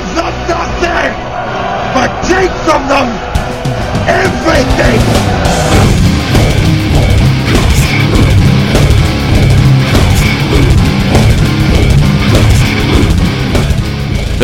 [0.00, 1.12] give them nothing,
[1.94, 3.08] but take from them
[4.08, 4.99] everything.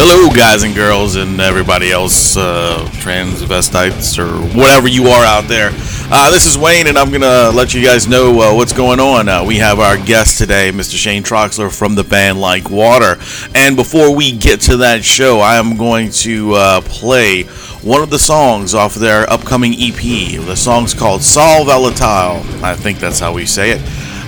[0.08, 5.70] Hello, guys and girls, and everybody else, uh, transvestites or whatever you are out there.
[6.12, 9.28] Uh, this is Wayne, and I'm gonna let you guys know uh, what's going on.
[9.28, 10.94] Uh, we have our guest today, Mr.
[10.96, 13.18] Shane Troxler from the band Like Water.
[13.56, 17.42] And before we get to that show, I am going to uh, play
[17.82, 20.40] one of the songs off their upcoming EP.
[20.40, 22.44] The song's called Sol Volatile.
[22.64, 23.80] I think that's how we say it.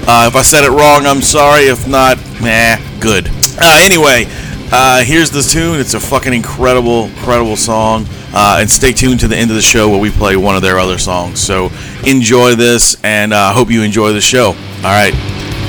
[0.08, 1.66] Uh, if I said it wrong, I'm sorry.
[1.66, 3.30] If not, meh, good.
[3.62, 4.26] Anyway.
[4.70, 5.80] Uh, here's the tune.
[5.80, 8.04] It's a fucking incredible, incredible song.
[8.34, 10.62] Uh, and stay tuned to the end of the show where we play one of
[10.62, 11.40] their other songs.
[11.40, 11.70] So
[12.06, 14.48] enjoy this, and I uh, hope you enjoy the show.
[14.48, 15.14] All right,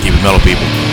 [0.02, 0.88] keep it metal, people.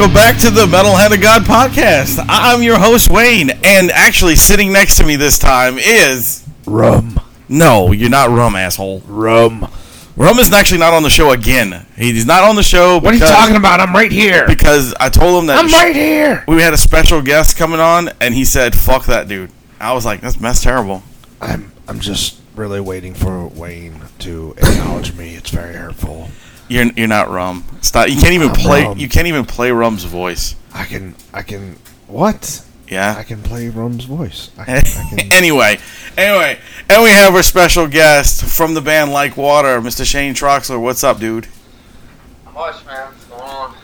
[0.00, 2.24] Welcome back to the Metal Hand of God podcast.
[2.26, 7.20] I'm your host Wayne, and actually sitting next to me this time is Rum.
[7.50, 9.00] no, you're not Rum, asshole.
[9.00, 9.70] Rum.
[10.16, 11.84] Rum is actually not on the show again.
[11.96, 12.96] He's not on the show.
[12.96, 13.78] What are you talking about?
[13.80, 14.46] I'm right here.
[14.46, 16.44] Because I told him that I'm right here.
[16.48, 20.06] we had a special guest coming on, and he said, "Fuck that dude." I was
[20.06, 21.02] like, "That's that's terrible."
[21.42, 25.34] I'm I'm just really waiting for Wayne to acknowledge me.
[25.34, 26.30] It's very hurtful.
[26.70, 27.64] You're you're not Rum.
[27.80, 28.08] Stop.
[28.08, 28.84] You can't even I'm play.
[28.84, 28.96] Rum.
[28.98, 30.54] You can't even play Rum's voice.
[30.72, 31.76] I can I can
[32.06, 32.64] what?
[32.88, 33.16] Yeah.
[33.16, 34.50] I can play Rum's voice.
[34.56, 35.78] I can, I can anyway,
[36.16, 36.58] anyway,
[36.88, 40.04] and we have our special guest from the band Like Water, Mr.
[40.04, 40.80] Shane Troxler.
[40.80, 41.48] What's up, dude?
[42.44, 43.08] Not much, man.
[43.08, 43.74] What's going on?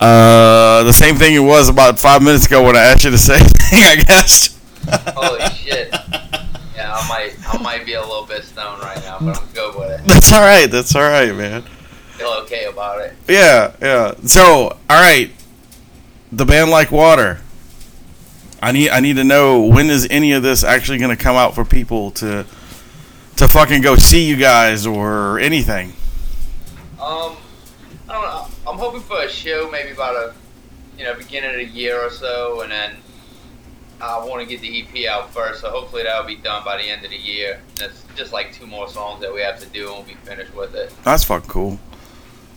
[0.00, 3.18] Uh, the same thing it was about five minutes ago when I asked you to
[3.18, 4.58] say, I guess.
[5.14, 5.88] Holy shit.
[6.74, 9.78] Yeah, I might, I might be a little bit stoned right now, but I'm good
[9.78, 10.04] with it.
[10.06, 10.70] That's all right.
[10.70, 11.64] That's all right, man.
[12.64, 13.14] About it.
[13.28, 14.14] Yeah, yeah.
[14.24, 15.30] So, all right,
[16.32, 17.40] the band Like Water.
[18.62, 21.36] I need, I need to know when is any of this actually going to come
[21.36, 22.46] out for people to,
[23.36, 25.92] to fucking go see you guys or anything.
[26.98, 27.36] Um,
[28.08, 28.46] I don't know.
[28.66, 30.34] I'm hoping for a show, maybe about a,
[30.96, 32.96] you know, beginning of a year or so, and then
[34.00, 35.60] I want to get the EP out first.
[35.60, 37.60] So hopefully that'll be done by the end of the year.
[37.76, 40.54] That's just like two more songs that we have to do, and we'll be finished
[40.54, 40.92] with it.
[41.04, 41.78] That's fucking cool.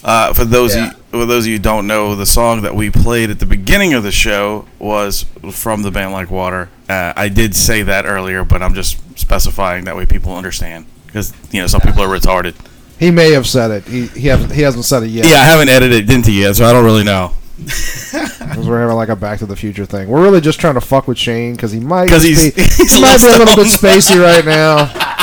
[0.03, 0.87] Uh, for those Yeah.
[0.87, 3.39] of you, for those of you who don't know, the song that we played at
[3.39, 6.69] the beginning of the show was from the band Like Water.
[6.89, 11.33] Uh, I did say that earlier, but I'm just specifying that way people understand because
[11.51, 12.53] you know some people are retarded.
[12.99, 13.83] He may have said it.
[13.85, 15.25] He he hasn't he hasn't said it yet.
[15.25, 17.33] Yeah, I haven't edited it into yet, so I don't really know.
[17.57, 20.07] because we're having like a Back to the Future thing.
[20.07, 22.83] We're really just trying to fuck with Shane because he might 'Cause just he's- be,
[22.83, 24.91] he's he might be a little bit spacey right now.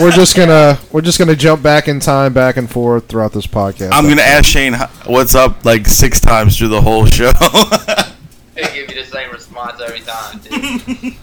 [0.00, 3.46] we're just gonna we're just gonna jump back in time, back and forth throughout this
[3.46, 3.90] podcast.
[3.92, 4.74] I'm gonna ask Shane
[5.06, 7.32] what's up like six times through the whole show.
[8.54, 11.14] They give you the same response every time, dude.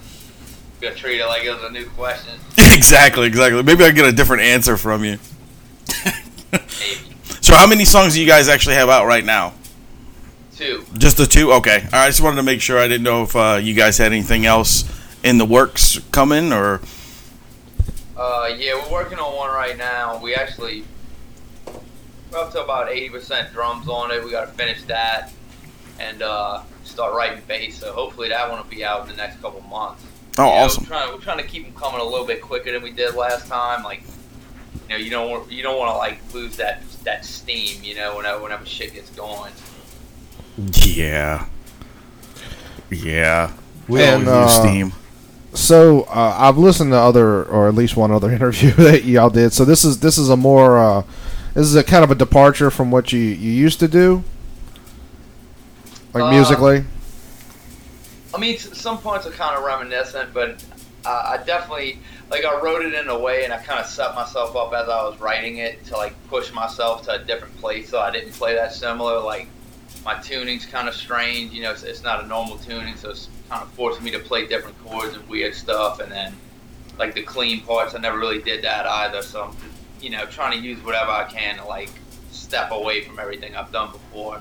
[0.80, 2.32] Gonna treat it like it was a new question.
[2.58, 3.62] exactly, exactly.
[3.62, 5.18] Maybe I get a different answer from you.
[6.52, 6.64] Maybe
[7.40, 9.52] So, how many songs do you guys actually have out right now?
[10.56, 10.84] two.
[10.98, 11.52] Just the two?
[11.52, 11.76] Okay.
[11.76, 12.04] All right.
[12.04, 12.78] I just wanted to make sure.
[12.78, 14.84] I didn't know if uh, you guys had anything else
[15.22, 16.80] in the works coming or.
[18.20, 20.20] Uh, yeah, we're working on one right now.
[20.22, 20.84] We actually
[22.30, 24.22] we're up to about eighty percent drums on it.
[24.22, 25.32] We got to finish that
[25.98, 27.78] and uh, start writing bass.
[27.78, 30.04] So hopefully that one will be out in the next couple months.
[30.36, 30.84] Oh, You know, awesome.
[30.84, 33.14] We're trying, we're trying to keep them coming a little bit quicker than we did
[33.14, 33.82] last time.
[33.82, 34.02] Like,
[34.88, 37.82] you know, you don't want, you don't want to like lose that that steam.
[37.82, 39.52] You know, whenever whenever shit gets going.
[40.72, 41.46] Yeah.
[42.90, 43.52] Yeah.
[43.88, 44.92] We And, all use uh, Steam.
[45.52, 49.52] So uh, I've listened to other, or at least one other interview that y'all did.
[49.52, 51.02] So this is this is a more uh,
[51.54, 54.22] this is a kind of a departure from what you you used to do,
[56.14, 56.84] like Uh, musically.
[58.32, 60.62] I mean, some parts are kind of reminiscent, but
[61.04, 61.98] uh, I definitely
[62.30, 64.88] like I wrote it in a way, and I kind of set myself up as
[64.88, 68.32] I was writing it to like push myself to a different place, so I didn't
[68.32, 69.18] play that similar.
[69.18, 69.48] Like
[70.04, 73.28] my tuning's kind of strange, you know, it's, it's not a normal tuning, so it's
[73.50, 76.32] kind of forced me to play different chords and weird stuff, and then
[76.98, 79.22] like the clean parts, I never really did that either.
[79.22, 81.90] So I'm, just, you know, trying to use whatever I can to like
[82.30, 84.40] step away from everything I've done before.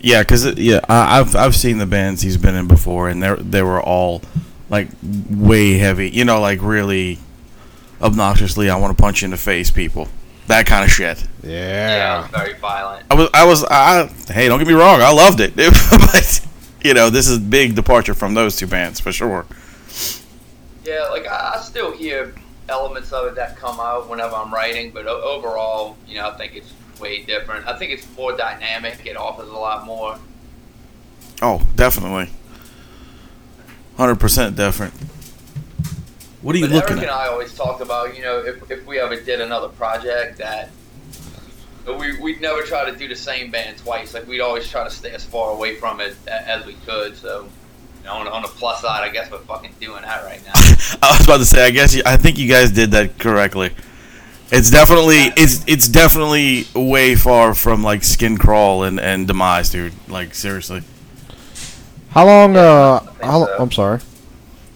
[0.00, 3.34] Yeah, because yeah, I, I've I've seen the bands he's been in before, and they
[3.34, 4.22] they were all
[4.70, 4.88] like
[5.28, 6.08] way heavy.
[6.08, 7.18] You know, like really
[8.00, 10.08] obnoxiously, I want to punch you in the face, people.
[10.46, 11.26] That kind of shit.
[11.42, 13.06] Yeah, it was very violent.
[13.10, 16.46] I was I was I hey, don't get me wrong, I loved it, but
[16.82, 19.46] you know, this is a big departure from those two bands for sure.
[20.84, 22.34] Yeah, like I, I still hear
[22.68, 26.54] elements of it that come out whenever I'm writing, but overall, you know, I think
[26.56, 27.66] it's way different.
[27.66, 29.04] I think it's more dynamic.
[29.04, 30.18] It offers a lot more.
[31.42, 32.30] Oh, definitely,
[33.96, 34.94] hundred percent different.
[36.42, 37.10] What are you But looking Eric and?
[37.10, 40.70] I always talk about, you know, if, if we ever did another project that
[41.86, 44.14] we, we'd never try to do the same band twice.
[44.14, 47.16] Like, we'd always try to stay as far away from it as we could.
[47.16, 47.44] So,
[48.00, 50.52] you know, on, on the plus side, I guess we're fucking doing that right now.
[51.02, 53.72] I was about to say, I guess you, I think you guys did that correctly.
[54.52, 59.92] It's definitely it's it's definitely way far from like skin crawl and, and demise, dude.
[60.08, 60.82] Like seriously.
[62.10, 62.54] How long?
[62.54, 63.58] Yeah, Uh, I think how, so.
[63.58, 64.00] I'm sorry.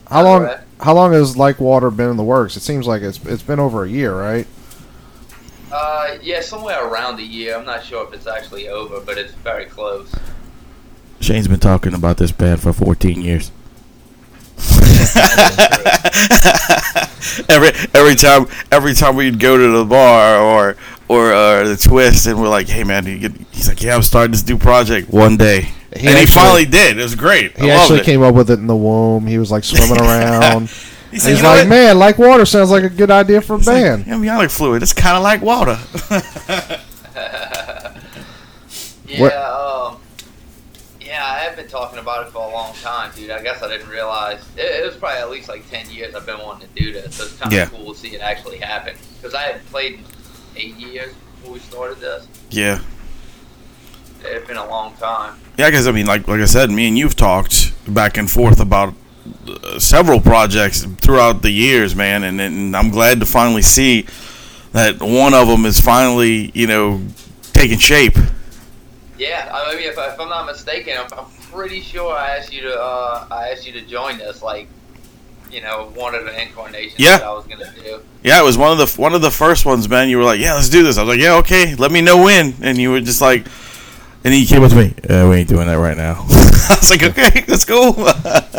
[0.08, 0.44] How Go long?
[0.44, 0.60] ahead.
[0.80, 2.56] How long has Like Water been in the works?
[2.56, 4.46] It seems like it's it's been over a year, right?
[5.76, 7.56] Uh, yeah, somewhere around a year.
[7.56, 10.14] I'm not sure if it's actually over, but it's very close.
[11.18, 13.50] Shane's been talking about this band for 14 years.
[17.48, 20.76] every every time every time we'd go to the bar or
[21.08, 24.02] or uh, the twist, and we're like, "Hey, man," you get, he's like, "Yeah, I'm
[24.02, 25.62] starting this new project one day,"
[25.96, 26.98] He and he finally did.
[26.98, 27.58] It was great.
[27.58, 29.26] He I actually came up with it in the womb.
[29.26, 30.70] He was like swimming around.
[31.14, 33.40] He said, He's "You know like, what?" man, like water sounds like a good idea
[33.40, 34.08] for a It's like, band.
[34.08, 34.82] amniotic fluid.
[34.82, 35.78] It's kind of like water.
[39.06, 40.00] Yeah, What- um,
[41.00, 43.30] yeah, I have been talking about it for a long time, dude.
[43.30, 46.26] I guess I didn't realize it, it was probably at least like ten years I've
[46.26, 47.14] been wanting to do this.
[47.16, 47.66] So it's kind of Yeah.
[47.66, 50.04] cool to see it actually happen because I had played in
[50.56, 52.26] eight years before we started this.
[52.50, 52.80] yeah,
[54.24, 55.34] It had been a long time.
[55.58, 55.68] yeah.
[55.70, 58.94] Because I mean, like like I said, me and you've talked back and forth about
[59.78, 64.06] several projects throughout the years, man, and, and I'm glad to finally see
[64.72, 67.00] that one of them is finally, you know,
[67.52, 68.16] taking shape.
[69.18, 72.52] Yeah, I mean, if, I- if I'm not mistaken, I'm, I'm pretty sure I asked
[72.52, 74.66] you to uh, I asked you to join this, like,
[75.50, 77.18] you know, one of the incarnations Yeah.
[77.18, 78.00] that I was gonna do.
[78.24, 80.08] Yeah, it was one of the one of the first ones, man.
[80.08, 81.76] You were like, "Yeah, let's do this." I was like, "Yeah, okay.
[81.76, 83.46] Let me know when." And you were just like,
[84.24, 86.90] and he came up to me, uh, "We ain't doing that right now." I was
[86.90, 87.92] like, "Okay, let's go."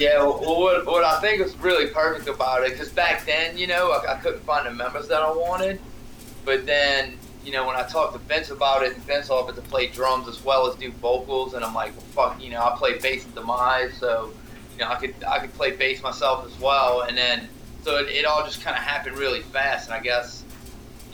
[0.00, 3.66] Yeah, well, what, what I think is really perfect about it, because back then, you
[3.66, 5.78] know, I, I couldn't find the members that I wanted.
[6.44, 9.62] But then, you know, when I talked to Vince about it, and Vince offered to
[9.62, 12.74] play drums as well as do vocals, and I'm like, well, fuck, you know, I
[12.76, 14.32] play bass and Demise, so,
[14.72, 17.02] you know, I could I could play bass myself as well.
[17.02, 17.48] And then,
[17.82, 20.44] so it, it all just kind of happened really fast, and I guess,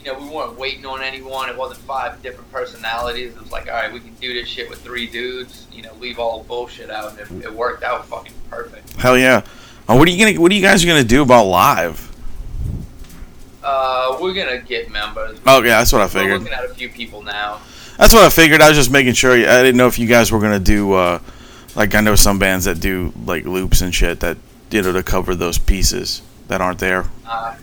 [0.07, 1.49] you know, we weren't waiting on anyone.
[1.49, 3.35] It wasn't five different personalities.
[3.35, 5.93] It was like, all right, we can do this shit with three dudes, you know,
[5.95, 8.93] leave all the bullshit out, and it, it worked out fucking perfect.
[8.93, 9.43] Hell yeah!
[9.87, 12.03] Uh, what are you gonna What are you guys gonna do about live?
[13.61, 15.39] Uh, we're gonna get members.
[15.45, 16.31] Oh yeah, that's what I figured.
[16.31, 17.59] We're looking at a few people now.
[17.97, 18.61] That's what I figured.
[18.61, 19.33] I was just making sure.
[19.33, 21.19] I didn't know if you guys were gonna do uh,
[21.75, 24.37] like I know some bands that do like loops and shit that
[24.71, 27.03] you know to cover those pieces that aren't there.
[27.25, 27.57] Uh,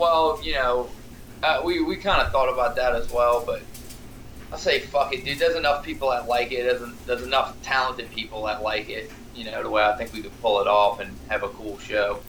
[0.00, 0.88] well, you know,
[1.42, 3.62] uh, we we kind of thought about that as well, but
[4.52, 5.38] I say fuck it, dude.
[5.38, 6.64] There's enough people that like it.
[6.64, 9.10] There's, there's enough talented people that like it.
[9.34, 11.78] You know, the way I think we could pull it off and have a cool
[11.78, 12.20] show.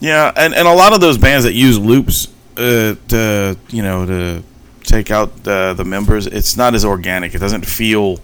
[0.00, 4.06] Yeah, and, and a lot of those bands that use loops uh, to you know
[4.06, 4.42] to
[4.82, 7.34] take out the the members, it's not as organic.
[7.34, 8.20] It doesn't feel.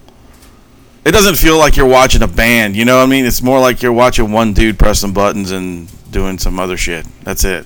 [1.03, 2.75] It doesn't feel like you're watching a band.
[2.75, 3.25] You know what I mean?
[3.25, 7.07] It's more like you're watching one dude pressing buttons and doing some other shit.
[7.23, 7.65] That's it.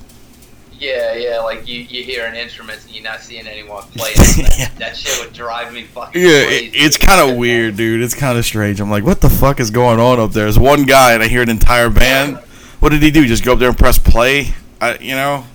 [0.78, 4.38] Yeah, yeah, like you, you hearing instruments and you're not seeing anyone play it.
[4.58, 4.68] Yeah.
[4.70, 6.66] That, that shit would drive me fucking Yeah, crazy.
[6.68, 8.02] it, it's kind of weird, dude.
[8.04, 8.80] It's kind of strange.
[8.82, 10.44] I'm like, what the fuck is going on up there?
[10.46, 12.38] There's one guy, and I hear an entire band.
[12.80, 13.26] What did he do?
[13.26, 14.54] Just go up there and press play?
[14.82, 15.46] I, you know?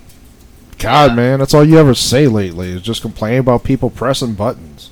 [0.79, 4.89] God, man, that's all you ever say lately is just complain about people pressing buttons.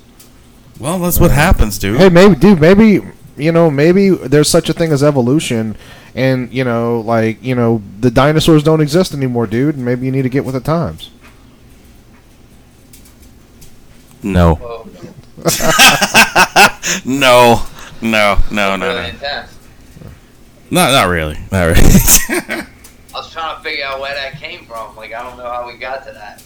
[0.78, 1.98] Well, that's what happens, dude.
[1.98, 3.00] Hey, maybe, dude, maybe
[3.40, 5.76] you know, maybe there's such a thing as evolution,
[6.14, 9.76] and you know, like you know, the dinosaurs don't exist anymore, dude.
[9.76, 11.10] And maybe you need to get with the times.
[14.22, 14.86] No,
[17.06, 17.62] no,
[18.02, 19.46] no, no, no, no.
[20.72, 21.36] Not, not really.
[21.50, 21.80] Not really.
[23.12, 24.94] I was trying to figure out where that came from.
[24.94, 26.42] Like, I don't know how we got to that.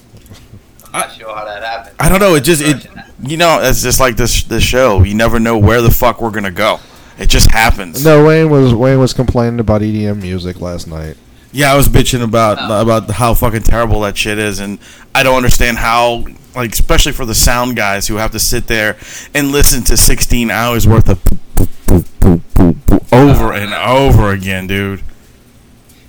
[0.95, 1.97] I'm not sure how that happened.
[1.99, 2.35] I don't know.
[2.37, 2.87] It just it.
[3.23, 4.45] You know, it's just like this.
[4.45, 5.03] This show.
[5.03, 6.79] You never know where the fuck we're gonna go.
[7.19, 8.05] It just happens.
[8.05, 11.17] No, Wayne was Wayne was complaining about EDM music last night.
[11.53, 12.81] Yeah, I was bitching about Oh.
[12.83, 14.79] about how fucking terrible that shit is, and
[15.15, 16.25] I don't understand how,
[16.57, 18.97] like, especially for the sound guys who have to sit there
[19.35, 23.73] and listen to 16 hours worth of boop, boop, boop, boop, boop, boop, over and
[23.73, 25.01] over again, dude.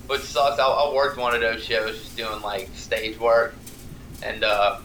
[0.07, 3.53] What sucks, I, I worked one of those shows just doing like stage work,
[4.23, 4.79] and uh,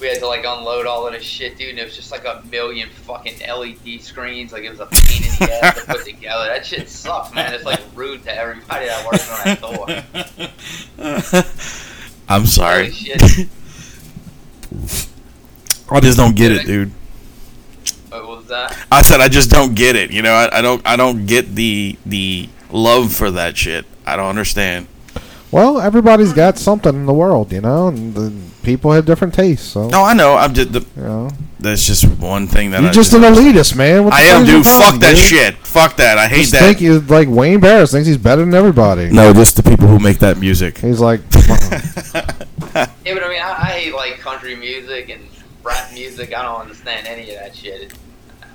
[0.00, 1.70] we had to like unload all of this shit, dude.
[1.70, 4.52] And it was just like a million fucking LED screens.
[4.52, 6.46] Like it was a pain in the ass to put together.
[6.46, 7.54] That shit sucks, man.
[7.54, 9.88] It's like rude to everybody that works on that store.
[12.28, 12.92] I'm sorry.
[15.90, 16.92] I just don't get it, dude.
[18.10, 18.76] What was that?
[18.92, 20.10] I said I just don't get it.
[20.10, 23.86] You know, I, I don't I don't get the the love for that shit.
[24.06, 24.86] I don't understand.
[25.50, 29.66] Well, everybody's got something in the world, you know, and the people have different tastes.
[29.66, 30.36] So No, I know.
[30.36, 33.74] I'm just the, you know, that's just one thing that you're I just an elitist,
[33.74, 34.04] man.
[34.04, 34.64] What I fuck am, is your dude.
[34.66, 35.18] problem, Fuck that dude?
[35.24, 35.54] shit.
[35.66, 36.18] Fuck that.
[36.18, 36.60] I hate Just that.
[36.60, 39.08] think you like Wayne Barris thinks he's better than everybody.
[39.10, 40.78] No, just the people who make that music.
[40.78, 41.20] He's like,
[42.14, 45.22] Yeah, but I mean, I, I hate like country music and
[45.64, 46.34] rap music.
[46.34, 47.92] I don't understand any of that shit.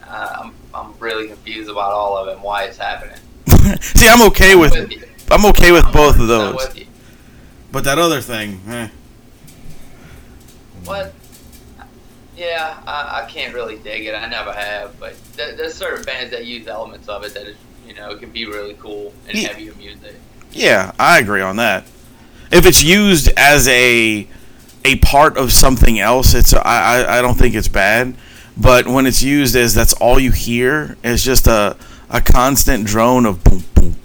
[0.07, 3.17] Uh, I'm I'm really confused about all of it and why it's happening.
[3.81, 5.01] See, I'm okay with With you.
[5.34, 6.68] I'm okay with I'm both of those.
[7.72, 8.88] But that other thing, eh.
[10.86, 11.13] What?
[12.36, 14.13] Yeah, I, I can't really dig it.
[14.16, 17.56] I never have, but there, there's certain bands that use elements of it that is,
[17.88, 19.50] you know, it can be really cool and Yeah.
[19.50, 20.16] heavier music.
[20.52, 21.84] yeah, I agree on that.
[22.52, 24.28] If it's used as a
[24.86, 26.60] a part of something else, it's I,
[27.06, 28.15] I I don't think it's bad.
[28.58, 31.76] But when it's used as that's all you hear, it's just a
[32.10, 33.96] a constant drone of boom boom,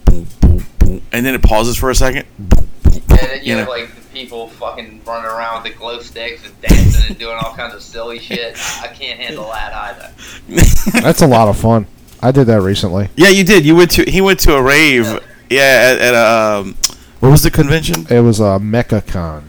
[1.13, 2.27] and then it pauses for a second.
[2.39, 3.73] Boom, boom, boom, And then you you have know?
[3.73, 7.55] like the people fucking running around with the glow sticks and dancing and doing all
[7.55, 8.57] kinds of silly shit.
[8.83, 10.13] I can't handle that either.
[11.01, 11.87] That's a lot of fun.
[12.23, 13.09] I did that recently.
[13.17, 13.65] Yeah, you did.
[13.65, 15.05] You went to he went to a rave.
[15.51, 16.75] Yeah, at, at a um,
[17.21, 18.07] what was the convention?
[18.11, 19.45] It was a MechaCon,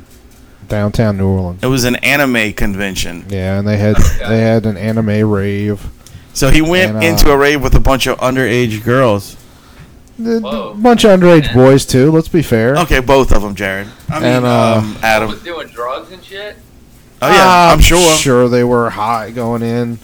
[0.68, 1.64] downtown New Orleans.
[1.64, 3.26] It was an anime convention.
[3.30, 3.96] Yeah, and they had
[4.28, 5.90] they had an anime rave.
[6.34, 9.36] So he went And, uh, into a rave with a bunch of underage girls.
[10.20, 12.12] A bunch of underage boys too.
[12.12, 12.76] Let's be fair.
[12.78, 13.88] Okay, both of them, Jared.
[14.10, 15.30] I mean, And, uh, um, Adam.
[15.32, 16.58] was doing drugs and shit.
[17.22, 18.16] Oh yeah, I'm I'm sure.
[18.18, 20.00] Sure, they were high going in.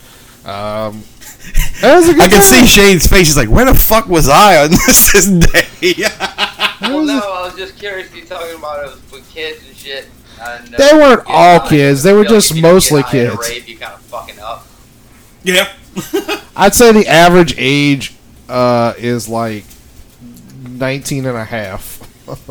[0.46, 1.04] Um,
[1.84, 3.28] was a good I can see Shane's face.
[3.28, 5.98] He's like, "Where the fuck was I on this, this day?" It
[6.82, 8.14] Well, was a- no, I was just curious.
[8.14, 10.08] You talking about it with kids and shit.
[10.42, 12.04] I didn't They weren't Yeah, all I kids.
[12.04, 13.50] They were feel like just you get mostly high at a kids.
[13.50, 14.66] rave, you kind of fucking up.
[15.44, 15.70] yeah.
[16.58, 18.14] I'd say the average age
[18.50, 19.64] uh, is like
[20.78, 22.50] 19 and a half of,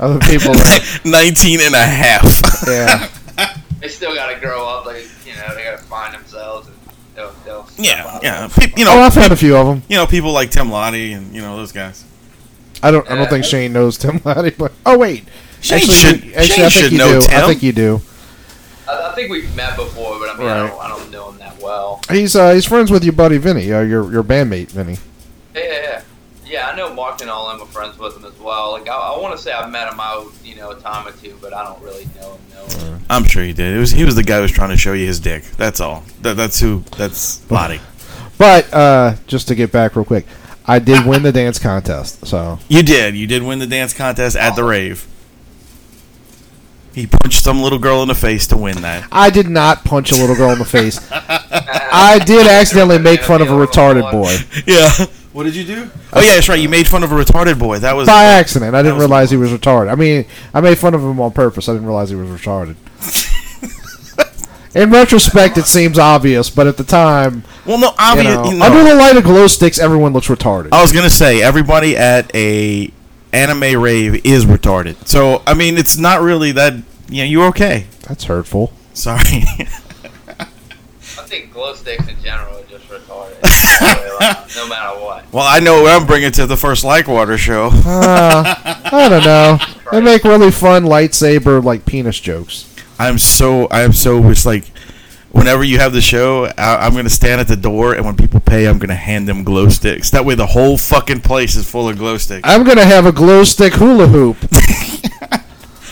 [0.00, 2.64] of the people that, 19 and a half.
[2.66, 3.08] yeah.
[3.78, 4.86] They still gotta grow up.
[4.86, 6.76] Like you know, they gotta find themselves and
[7.14, 7.30] they'll.
[7.44, 8.48] they'll yeah, yeah.
[8.48, 9.82] Pe- you Oh, know, I've had a few of them.
[9.88, 12.02] you know, people like Tim Lottie and you know those guys.
[12.82, 13.08] I don't.
[13.10, 15.24] I don't think Shane knows Tim Laddie, but oh wait,
[15.60, 17.26] Shane actually, should- actually, Shane I think should you know do.
[17.30, 18.00] I think you do.
[18.88, 21.38] I, I think we've met before, but I mean, I, don't, I don't know him
[21.38, 22.00] that well.
[22.10, 24.96] He's uh, he's friends with your buddy Vinny, uh, your your bandmate Vinny.
[25.54, 26.02] Yeah, yeah, yeah.
[26.46, 28.72] Yeah, I know Mark and all them are friends with him as well.
[28.72, 31.12] Like, I, I want to say I've met him out, you know, a time or
[31.12, 32.40] two, but I don't really know him.
[32.54, 33.00] Know him.
[33.10, 33.74] I'm sure he did.
[33.76, 35.44] It was he was the guy who was trying to show you his dick.
[35.56, 36.04] That's all.
[36.22, 36.84] That, that's who.
[36.96, 37.80] That's Lottie.
[38.38, 40.26] But uh, just to get back real quick,
[40.66, 42.26] I did win the dance contest.
[42.26, 43.16] So You did.
[43.16, 45.06] You did win the dance contest at the rave.
[46.92, 49.06] He punched some little girl in the face to win that.
[49.12, 50.98] I did not punch a little girl in the face.
[51.12, 54.34] I did accidentally make fun of a retarded boy
[54.66, 54.90] Yeah.
[55.36, 55.90] What did you do?
[56.14, 56.58] Oh yeah, that's right.
[56.58, 57.78] You made fun of a retarded boy.
[57.80, 58.74] That was by accident.
[58.74, 59.92] I didn't was realize he was retarded.
[59.92, 61.68] I mean, I made fun of him on purpose.
[61.68, 62.76] I didn't realize he was retarded.
[64.74, 68.34] In retrospect, it seems obvious, but at the time, Well, no, you obvious.
[68.34, 70.72] know, you know, under the light of glow sticks, everyone looks retarded.
[70.72, 72.90] I was gonna say everybody at a
[73.34, 75.06] anime rave is retarded.
[75.06, 76.76] So I mean, it's not really that.
[77.10, 77.88] You know, you're okay.
[78.08, 78.72] That's hurtful.
[78.94, 79.20] Sorry.
[80.38, 82.56] I think glow sticks in general
[83.42, 85.24] no matter what.
[85.32, 87.70] well, I know what I'm bringing to the first like water show.
[87.86, 88.54] Uh,
[88.92, 89.58] I don't know.
[89.92, 92.72] They make really fun lightsaber like penis jokes.
[92.98, 94.64] I'm so I am so it's like
[95.30, 98.40] whenever you have the show, I, I'm gonna stand at the door, and when people
[98.40, 100.10] pay, I'm gonna hand them glow sticks.
[100.10, 102.42] That way, the whole fucking place is full of glow sticks.
[102.48, 104.36] I'm gonna have a glow stick hula hoop.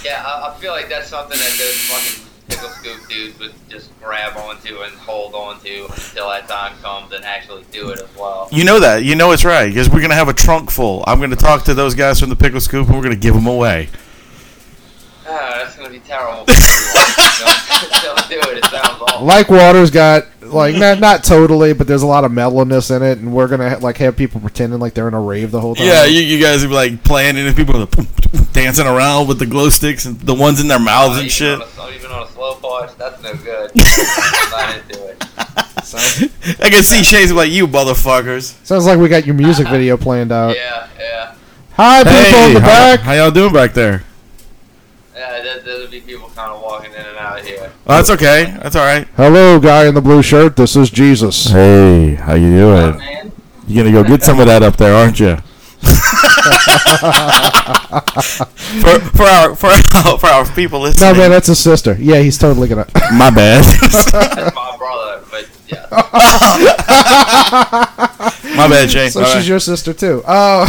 [0.04, 3.93] Yeah, I, I feel like that's something that those fucking pickle scoop dudes would just
[4.14, 8.48] grab onto and hold onto until that time comes and actually do it as well.
[8.52, 9.02] You know that.
[9.02, 11.02] You know it's right because we're gonna have a trunk full.
[11.08, 13.48] I'm gonna talk to those guys from the pickle scoop, and we're gonna give them
[13.48, 13.88] away.
[15.26, 16.44] Ah, that's gonna be terrible.
[17.40, 18.58] Don't, don't do it.
[18.58, 19.26] It sounds awful.
[19.26, 23.18] Like water's got like not not totally, but there's a lot of mellowness in it,
[23.18, 25.74] and we're gonna ha- like have people pretending like they're in a rave the whole
[25.74, 25.86] time.
[25.86, 27.86] Yeah, you, you guys are like playing, and people are
[28.52, 31.60] dancing around with the glow sticks and the ones in their mouths and shit.
[31.60, 33.70] On a, even on a slow part, that's no good.
[33.76, 35.24] I'm not into it.
[35.84, 38.54] sounds, I can see Shay's like you motherfuckers.
[38.64, 40.56] sounds like we got your music video planned out.
[40.64, 41.34] Yeah, yeah.
[41.72, 43.00] Hi, people in the how, back.
[43.00, 44.04] how y'all doing back there?
[45.14, 46.53] Yeah, there, there'll be people kind of walking in and
[47.24, 47.72] out here.
[47.86, 48.56] Oh, that's okay.
[48.62, 49.08] That's all right.
[49.16, 50.56] Hello, guy in the blue shirt.
[50.56, 51.46] This is Jesus.
[51.46, 52.98] Hey, how you doing?
[52.98, 53.32] Man,
[53.66, 55.36] You gonna go get some of that up there, aren't you?
[58.80, 61.12] for for our for our, for our people listening.
[61.12, 61.96] No, man, that's his sister.
[61.98, 62.86] Yeah, he's totally gonna.
[63.12, 63.64] my bad.
[63.64, 65.86] that's my brother, but yeah.
[68.56, 69.10] my bad, Shane.
[69.10, 69.46] so All she's right.
[69.46, 70.22] your sister too.
[70.26, 70.68] Oh.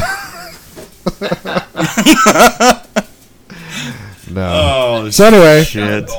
[4.36, 5.04] No.
[5.06, 6.10] Oh So anyway, shit.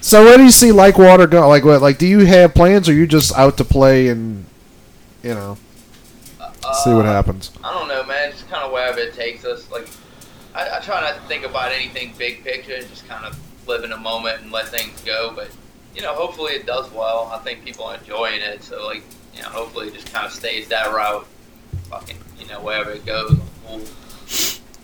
[0.00, 1.48] So where do you see like water go?
[1.48, 1.80] Like what?
[1.82, 4.44] Like, do you have plans, or you just out to play and,
[5.22, 5.56] you know,
[6.82, 7.50] see what Uh, happens?
[7.62, 8.32] I don't know, man.
[8.32, 9.70] Just kind of wherever it takes us.
[9.70, 9.86] Like,
[10.54, 12.80] I, I try not to think about anything big picture.
[12.80, 15.32] Just kind of live in a moment and let things go.
[15.36, 15.50] But
[15.94, 17.30] you know, hopefully it does well.
[17.32, 18.64] I think people are enjoying it.
[18.64, 19.02] So like,
[19.36, 21.26] you know, hopefully it just kind of stays that route.
[21.90, 23.38] Fucking, you know, wherever it goes.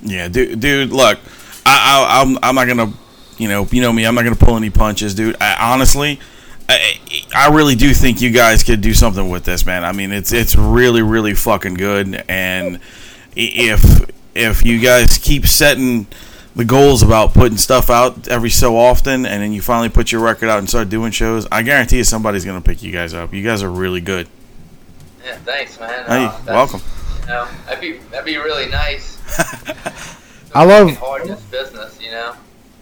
[0.03, 0.61] Yeah, dude.
[0.61, 1.18] Dude, look,
[1.68, 2.92] I, I I'm I'm not gonna,
[3.37, 4.04] you know, you know me.
[4.07, 5.37] I'm not gonna pull any punches, dude.
[5.40, 6.18] I, honestly.
[6.70, 6.98] I,
[7.35, 9.85] I really do think you guys could do something with this, man.
[9.85, 12.78] I mean, it's it's really really fucking good, and
[13.35, 16.07] if if you guys keep setting
[16.54, 20.20] the goals about putting stuff out every so often, and then you finally put your
[20.20, 23.33] record out and start doing shows, I guarantee you somebody's gonna pick you guys up.
[23.33, 24.28] You guys are really good.
[25.24, 26.04] Yeah, thanks, man.
[26.07, 26.83] Hey, Uh, welcome.
[27.22, 29.16] You know, that'd be that'd be really nice.
[30.54, 32.32] I love- It's hard in this business, you know.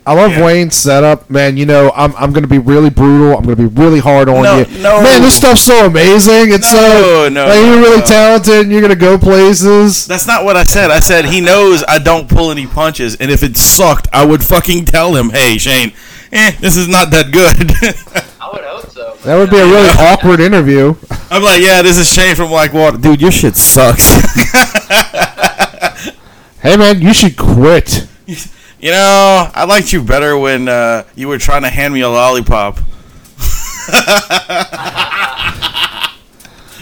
[0.09, 0.45] I love Yeah.
[0.45, 1.57] Wayne's setup, man.
[1.57, 3.37] You know, I'm I'm gonna be really brutal.
[3.37, 4.67] I'm gonna be really hard on No, you.
[4.81, 5.03] no.
[5.03, 6.53] Man, this stuff's so amazing.
[6.53, 8.07] It's No, so no, like, no, you're really no.
[8.07, 8.55] talented.
[8.61, 10.07] and You're gonna go places.
[10.07, 10.93] That's not what I said.
[10.93, 14.45] I said he knows I don't pull any punches, and if it sucked, I would
[14.45, 15.93] fucking tell him, "Hey, Shane,
[16.33, 17.57] eh, this is not that good."
[18.41, 19.17] I would hope so.
[19.25, 20.95] That would be a really awkward interview.
[21.33, 23.21] I'm like, "Yeah, this is Shane from Blackwater, dude.
[23.21, 24.05] Your shit sucks."
[26.67, 28.09] Hey, man, you should quit.
[28.27, 32.09] you know, I liked you better when uh, you were trying to hand me a
[32.09, 32.79] lollipop.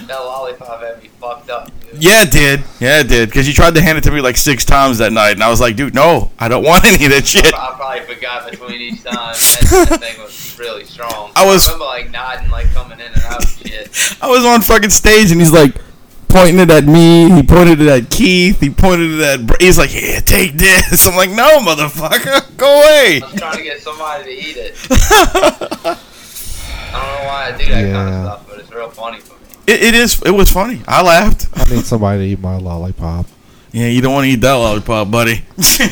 [0.06, 2.02] That lollipop had me fucked up, dude.
[2.02, 2.62] Yeah, it did.
[2.80, 3.28] Yeah, it did.
[3.28, 5.48] Because you tried to hand it to me like six times that night, and I
[5.48, 8.80] was like, "Dude, no, I don't want any of that shit." I probably forgot between
[8.80, 9.14] each time.
[9.34, 11.30] That, that thing was really strong.
[11.36, 14.18] I was- remember like nodding, like coming in and out and shit.
[14.22, 15.74] I was on fucking stage and he's like
[16.34, 17.30] pointing it at me.
[17.30, 18.58] He pointed it at Keith.
[18.60, 19.46] He pointed it at.
[19.46, 23.56] Br- He's like, "Yeah, take this." I'm like, "No, motherfucker, go away." I was trying
[23.58, 24.74] to get somebody to eat it.
[24.90, 25.96] I
[26.92, 29.40] don't know why I do that kind of stuff, but it's real funny for me.
[29.66, 30.20] It, it is.
[30.22, 30.82] It was funny.
[30.88, 31.48] I laughed.
[31.54, 33.26] I need somebody to eat my lollipop.
[33.72, 35.42] Yeah, you don't want to eat that lollipop, buddy.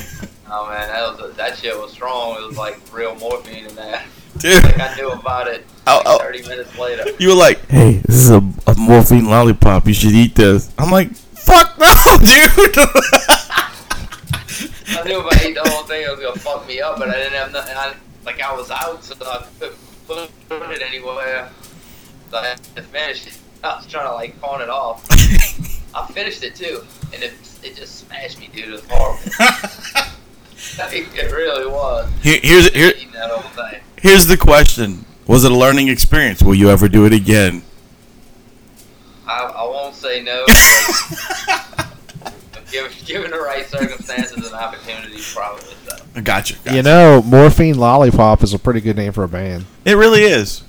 [0.55, 2.37] Oh man, that was that shit was strong.
[2.37, 4.05] It was like real morphine in there.
[4.37, 5.64] Dude, Like I knew about it.
[5.87, 6.18] Ow, Like ow.
[6.18, 7.05] Thirty minutes later.
[7.18, 9.87] you were like, "Hey, this is a, a morphine lollipop.
[9.87, 11.87] You should eat this." I'm like, "Fuck no,
[12.21, 12.77] dude."
[14.95, 17.09] I knew if I ate the whole thing, it was gonna fuck me up, but
[17.09, 17.77] I didn't have nothing.
[17.77, 21.51] I, like I was out, so I couldn't put it anywhere.
[22.31, 23.38] So I had to finish it.
[23.64, 25.05] I was trying to like pawn it off.
[25.95, 28.68] I finished it too, and it it just smashed me, dude.
[28.68, 30.09] It was horrible.
[30.75, 32.09] It really was.
[32.23, 33.81] Here, here's here, that whole thing.
[34.01, 36.42] here's the question: Was it a learning experience?
[36.42, 37.62] Will you ever do it again?
[39.27, 40.45] I, I won't say no.
[42.23, 45.97] but given, given the right circumstances and opportunities, probably so.
[46.14, 46.57] I got you.
[46.62, 49.64] got You know, Morphine Lollipop is a pretty good name for a band.
[49.87, 50.64] it really is.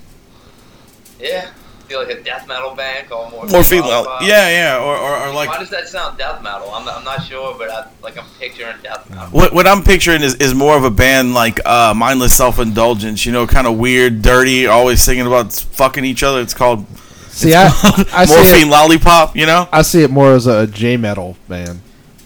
[1.20, 1.50] Yeah,
[1.94, 3.52] feel like a death metal band called Morphine.
[3.52, 4.22] Morphine, Lollipop.
[4.22, 6.70] yeah, yeah, or, or, or like Why does that sound death metal?
[6.72, 9.26] I'm, I'm not sure, but I, like I'm picturing death metal.
[9.28, 13.24] What what I'm picturing is, is more of a band like uh, mindless self indulgence.
[13.24, 16.40] You know, kind of weird, dirty, always singing about fucking each other.
[16.40, 16.86] It's called
[17.28, 17.66] See, I,
[18.12, 19.36] I see morphine it, lollipop.
[19.36, 21.80] You know I see it more as a J metal band,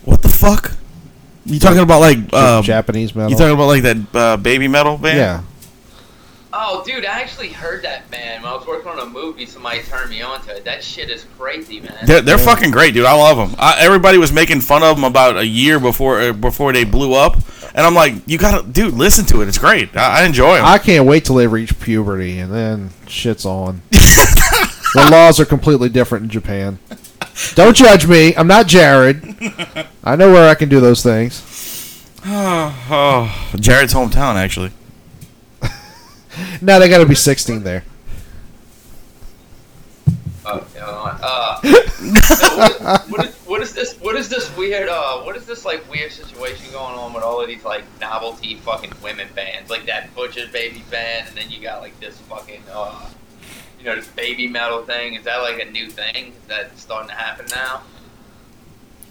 [0.04, 0.72] what the fuck?
[1.44, 3.30] You talking about like uh, Japanese metal.
[3.30, 5.18] you talking about like that uh, baby metal band?
[5.18, 5.42] yeah,
[6.50, 9.44] Oh, dude, I actually heard that band when I was working on a movie.
[9.44, 10.64] Somebody turned me on to it.
[10.64, 11.98] That shit is crazy, man.
[12.06, 13.04] They're, they're fucking great, dude.
[13.04, 13.54] I love them.
[13.58, 17.12] I, everybody was making fun of them about a year before uh, before they blew
[17.12, 17.36] up,
[17.74, 19.48] and I'm like, you gotta, dude, listen to it.
[19.48, 19.94] It's great.
[19.94, 20.64] I, I enjoy them.
[20.64, 23.82] I can't wait till they reach puberty, and then shit's on.
[23.90, 26.78] the laws are completely different in Japan.
[27.54, 28.34] Don't judge me.
[28.34, 29.22] I'm not Jared.
[30.02, 31.44] I know where I can do those things.
[32.24, 34.72] oh, Jared's hometown, actually.
[36.62, 37.84] Now they got to be 16 there.
[40.44, 43.94] Oh, you uh, what, what, is, what is this?
[44.00, 44.88] What is this weird?
[44.88, 48.54] Uh, what is this like weird situation going on with all of these like novelty
[48.54, 52.62] fucking women bands, like that Butcher's Baby band, and then you got like this fucking
[52.72, 53.10] uh,
[53.78, 55.14] you know, this baby metal thing.
[55.14, 57.82] Is that like a new thing that's starting to happen now?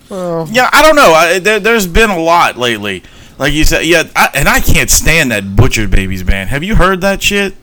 [0.10, 1.14] Well, Yeah, I don't know.
[1.14, 3.04] I, there, there's been a lot lately.
[3.38, 6.50] Like you said, yeah, I, and I can't stand that Butcher Babies band.
[6.50, 7.54] Have you heard that shit?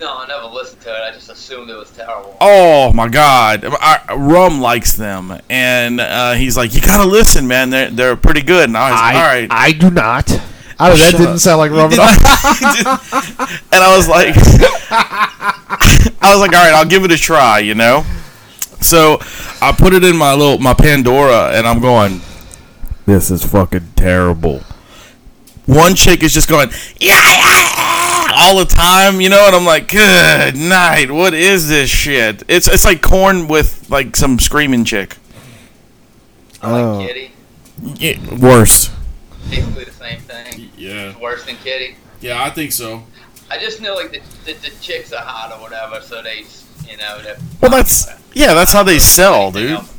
[0.00, 1.02] No, I never listened to it.
[1.02, 2.34] I just assumed it was terrible.
[2.40, 7.68] Oh my God, I, Rum likes them, and uh, he's like, "You gotta listen, man.
[7.68, 9.48] They're they're pretty good." And I was I, all right.
[9.50, 10.30] I do not.
[10.82, 11.38] Oh, that Shut didn't up.
[11.40, 12.08] sound like rum at all.
[13.70, 14.34] and I was like,
[14.90, 18.04] I was like, all right, I'll give it a try, you know.
[18.80, 19.18] So
[19.60, 22.22] I put it in my little my Pandora, and I'm going,
[23.10, 24.60] this is fucking terrible.
[25.66, 26.68] One chick is just going,
[26.98, 31.10] yeah, yeah, yeah, all the time, you know, and I'm like, good night.
[31.10, 32.42] What is this shit?
[32.48, 35.16] It's it's like Korn with like some screaming chick.
[36.62, 37.06] I like Oh.
[37.06, 37.30] Kittie.
[37.82, 38.90] Yeah, worse.
[39.48, 40.70] Basically the same thing.
[40.76, 41.96] Yeah, Worse than Kittie.
[42.20, 43.04] yeah, I think so.
[43.50, 46.44] I just know like the, the, the chicks are hot or whatever, so they,
[46.88, 47.18] you know,
[47.60, 49.70] Well, that's yeah, that's how they sell, dude.
[49.72, 49.89] else.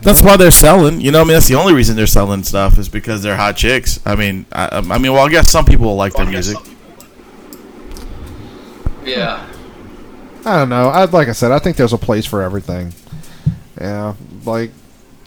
[0.00, 1.00] That's why they're selling.
[1.00, 3.56] You know, I mean, that's the only reason they're selling stuff is because they're hot
[3.56, 3.98] chicks.
[4.06, 6.56] I mean, I, I mean, well, I guess some people will like their music.
[9.04, 9.46] Yeah.
[10.44, 10.88] I don't know.
[10.88, 12.94] I like I said, I think there's a place for everything.
[13.80, 14.70] Yeah, like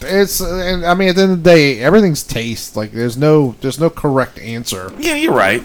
[0.00, 2.76] It's and I mean at the end of the day, everything's taste.
[2.76, 4.92] Like there's no there's no correct answer.
[4.98, 5.62] Yeah, you're right.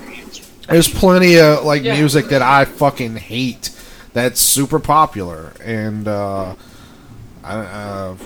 [0.67, 1.95] There's plenty of like Yeah.
[1.95, 3.71] music that I fucking hate
[4.13, 6.55] that's super popular, and uh,
[7.43, 8.17] I, uh, I'm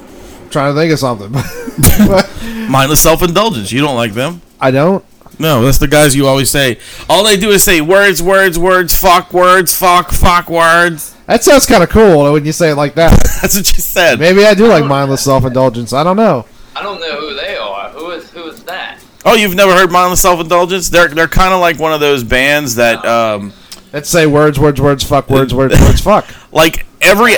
[0.51, 1.31] trying to think of something,
[2.71, 3.71] Mindless self-indulgence.
[3.71, 4.41] You don't like them.
[4.59, 5.03] I don't.
[5.39, 6.77] No, that's the guys you always say.
[7.09, 11.15] All they do is say words, words, words, fuck, words, fuck, fuck, words.
[11.25, 13.11] That sounds kind of cool when you say it like that.
[13.41, 14.19] That's what you said.
[14.19, 15.93] Maybe I do like mindless self indulgence.
[15.93, 16.45] I don't know.
[16.75, 17.89] I don't know who they are.
[17.89, 18.99] Who is who is that?
[19.25, 20.89] Oh, you've never heard mindless self-indulgence?
[20.89, 23.53] They're they're kind of like one of those bands that um
[23.93, 26.25] Let's say words, words, words, fuck, words, words, words, fuck.
[26.53, 27.33] like every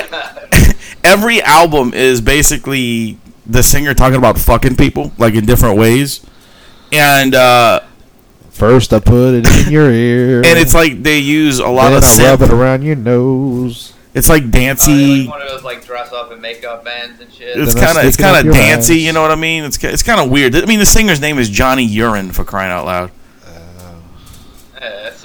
[1.02, 6.24] every album is basically the singer talking about fucking people like in different ways.
[6.92, 7.80] And uh
[8.50, 11.98] First, I put it in your ear, and it's like they use a lot then
[11.98, 13.92] of I rub it around your nose.
[14.14, 15.22] It's like Are they dancey.
[15.22, 17.58] like one of those like dress up and makeup bands and shit?
[17.58, 19.00] It's kind of it's stick it up kind of your dancey, ass.
[19.00, 19.64] you know what I mean?
[19.64, 20.54] It's it's kind of weird.
[20.54, 23.10] I mean, the singer's name is Johnny Urine for crying out loud.
[23.44, 24.00] Yeah,
[25.02, 25.23] that's just gross.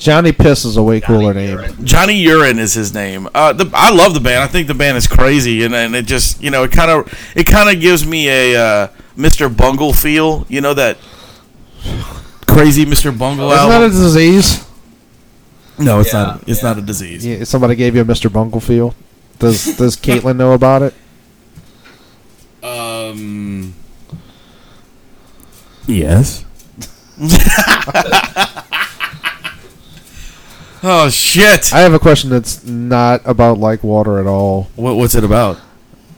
[0.00, 1.58] Johnny Piss is a way cooler Johnny name.
[1.58, 1.84] Urine.
[1.86, 3.28] Johnny Urine is his name.
[3.34, 4.42] Uh, the, I love the band.
[4.42, 7.32] I think the band is crazy, and, and it just you know it kind of
[7.36, 9.54] it kind of gives me a uh, Mr.
[9.54, 10.46] Bungle feel.
[10.48, 10.96] You know that
[12.48, 13.16] crazy Mr.
[13.16, 14.66] Bungle Isn't that a disease?
[15.78, 16.48] no, it's Yeah, not.
[16.48, 16.68] It's yeah.
[16.70, 17.24] not a disease.
[17.26, 18.32] Yeah, somebody gave you a Mr.
[18.32, 18.94] Bungle feel.
[19.38, 20.94] Does Does Caitlin know about it?
[22.62, 23.74] Um.
[25.86, 26.44] Yes.
[30.82, 31.72] oh shit!
[31.72, 34.64] I have a question that's not about like water at all.
[34.76, 35.58] What, what's it about?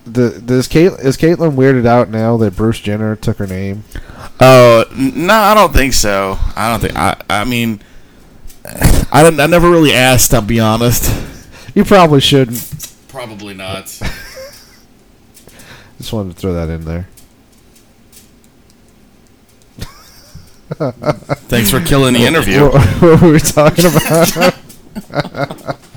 [0.04, 3.84] The, does Kate, is Caitlyn weirded out now that Bruce Jenner took her name?
[4.40, 6.38] Oh n- no, I don't think so.
[6.56, 6.96] I don't think.
[6.96, 7.20] I.
[7.30, 7.80] I mean,
[9.12, 9.40] I didn't.
[9.40, 10.34] I never really asked.
[10.34, 11.10] I'll be honest.
[11.74, 12.92] You probably shouldn't.
[13.08, 13.86] Probably not.
[15.98, 17.08] Just wanted to throw that in there.
[21.48, 22.64] Thanks for killing the interview.
[22.64, 25.78] What, what were we talking about?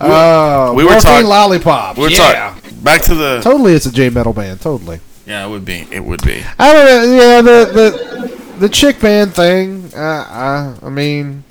[0.00, 1.98] Oh, we were morphine talk- lollipops.
[1.98, 2.54] We're yeah.
[2.54, 3.40] talking back to the.
[3.42, 4.60] Totally, it's a J metal band.
[4.60, 5.00] Totally.
[5.26, 5.86] Yeah, it would be.
[5.90, 6.42] It would be.
[6.58, 7.16] I don't know.
[7.16, 9.90] Yeah, the the the chick band thing.
[9.94, 11.44] Uh, I I mean,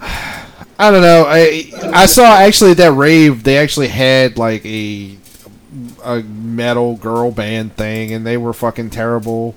[0.00, 1.24] I don't know.
[1.26, 5.16] I I saw actually at that rave they actually had like a
[6.04, 9.56] a metal girl band thing, and they were fucking terrible.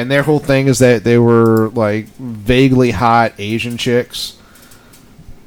[0.00, 4.36] And their whole thing is that they were like vaguely hot Asian chicks.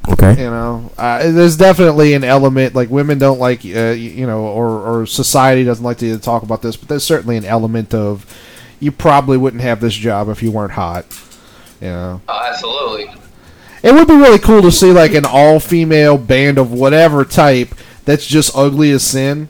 [0.09, 0.31] Okay.
[0.37, 4.67] You know, uh, there's definitely an element like women don't like, uh, you know, or
[5.01, 8.25] or society doesn't like to talk about this, but there's certainly an element of
[8.81, 11.05] you probably wouldn't have this job if you weren't hot.
[11.79, 13.13] You know, Oh, absolutely.
[13.81, 17.73] it would be really cool to see like an all female band of whatever type
[18.03, 19.47] that's just ugly as sin.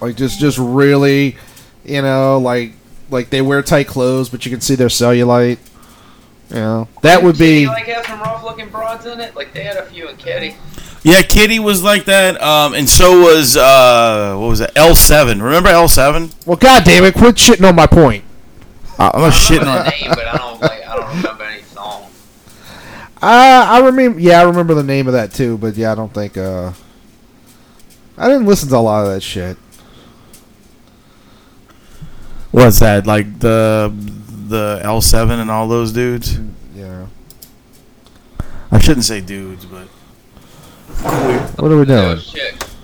[0.00, 1.36] Like just just really,
[1.84, 2.72] you know, like
[3.10, 5.58] like they wear tight clothes, but you can see their cellulite.
[6.50, 7.66] You know, that would Kittie, be.
[7.66, 9.34] like have some rough looking broads in it.
[9.36, 10.56] Like they had a few in Kittie.
[11.02, 14.72] Yeah, Kittie was like that, um, and so was uh, what was it?
[14.74, 15.42] L seven.
[15.42, 16.30] Remember L seven?
[16.46, 17.14] Well, god damn it!
[17.14, 18.24] Quit shitting on my point.
[18.98, 19.84] I'm not I shitting on.
[19.84, 20.88] the name, but I don't like.
[20.88, 22.10] I don't remember any song.
[23.22, 24.18] Uh, I remember.
[24.18, 25.56] Yeah, I remember the name of that too.
[25.58, 26.36] But yeah, I don't think.
[26.36, 26.72] Uh,
[28.16, 29.56] I didn't listen to a lot of that shit.
[32.50, 33.06] What's that?
[33.06, 33.92] Like the
[34.48, 36.38] the L seven and all those dudes?
[36.74, 37.06] Yeah.
[38.70, 39.86] I shouldn't say dudes, but
[41.58, 41.86] What are we doing?
[41.86, 42.76] Those chicks.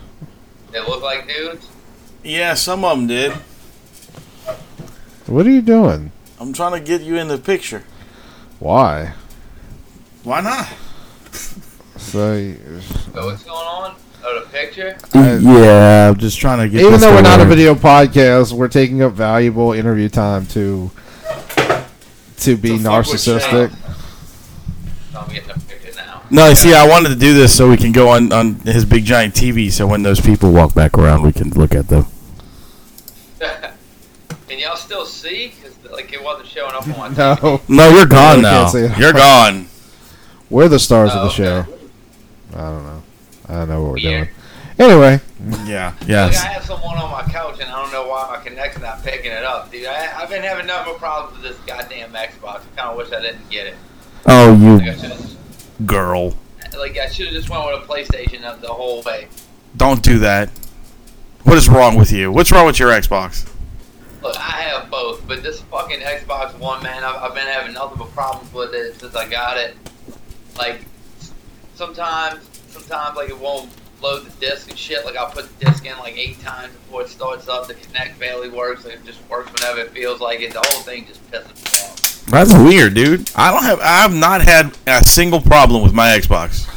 [0.70, 1.68] They look like dudes.
[2.22, 3.32] yeah, some of them did.
[5.26, 6.10] What are you doing?
[6.38, 7.84] I'm trying to get you in the picture.
[8.58, 9.14] Why?
[10.24, 10.68] Why not?
[11.96, 12.54] So,
[13.12, 13.96] So what's going on?
[14.26, 14.96] Oh, the picture.
[15.12, 16.80] I- yeah, I'm just trying to get.
[16.80, 20.46] even this though to we're not a video podcast, we're taking up valuable interview time
[20.46, 20.90] to
[22.38, 23.70] to be To narcissistic.
[25.12, 26.22] So I'm getting the picture now.
[26.30, 29.04] No, see, I wanted to do this so we can go on on his big
[29.04, 29.70] giant TV.
[29.70, 32.06] So when those people walk back around, we can look at them.
[34.48, 35.52] Can y'all still see?
[35.62, 37.38] Cause like it wasn't showing up on my.
[37.42, 38.60] No, No, you're gone I now.
[38.62, 38.98] can't see it.
[38.98, 39.66] You're gone.
[40.48, 41.36] we're the stars of Oh, the okay.
[41.36, 41.74] show.
[42.56, 43.02] I don't know.
[43.48, 44.28] I don't know what we're Weird.
[44.28, 44.90] doing.
[44.90, 45.20] Anyway,
[45.66, 45.92] Yeah.
[46.00, 46.42] Like, Yes.
[46.42, 49.30] I have someone on my couch and I don't know why my Kinect's not picking
[49.30, 49.86] it up, dude.
[49.86, 52.62] I, I've been having nothing but problems with this goddamn Xbox.
[52.62, 53.76] I kind of wish I didn't get it.
[54.26, 55.36] Oh, you should have,
[55.86, 56.34] girl.
[56.78, 59.28] like I should have just went with a PlayStation the, the whole way.
[59.76, 60.50] Don't do that.
[61.44, 62.32] What is wrong with you?
[62.32, 63.48] What's wrong with your Xbox?
[64.22, 67.98] Look, I have both, but this fucking Xbox One, man, I've, I've been having nothing
[67.98, 69.76] but problems with it since I got it.
[70.56, 70.80] Like,
[71.74, 72.40] sometimes,
[72.74, 73.70] sometimes like it won't
[74.02, 75.04] load the disc and shit.
[75.04, 77.66] Like I'll put the disc in like eight times before it starts up.
[77.66, 78.84] The Kinect barely works.
[78.84, 80.52] It just works whenever it feels like it.
[80.52, 82.26] The whole thing just pisses me off.
[82.26, 83.30] That's weird, dude.
[83.36, 83.80] I don't have.
[83.80, 86.68] I have not had a single problem with my Xbox.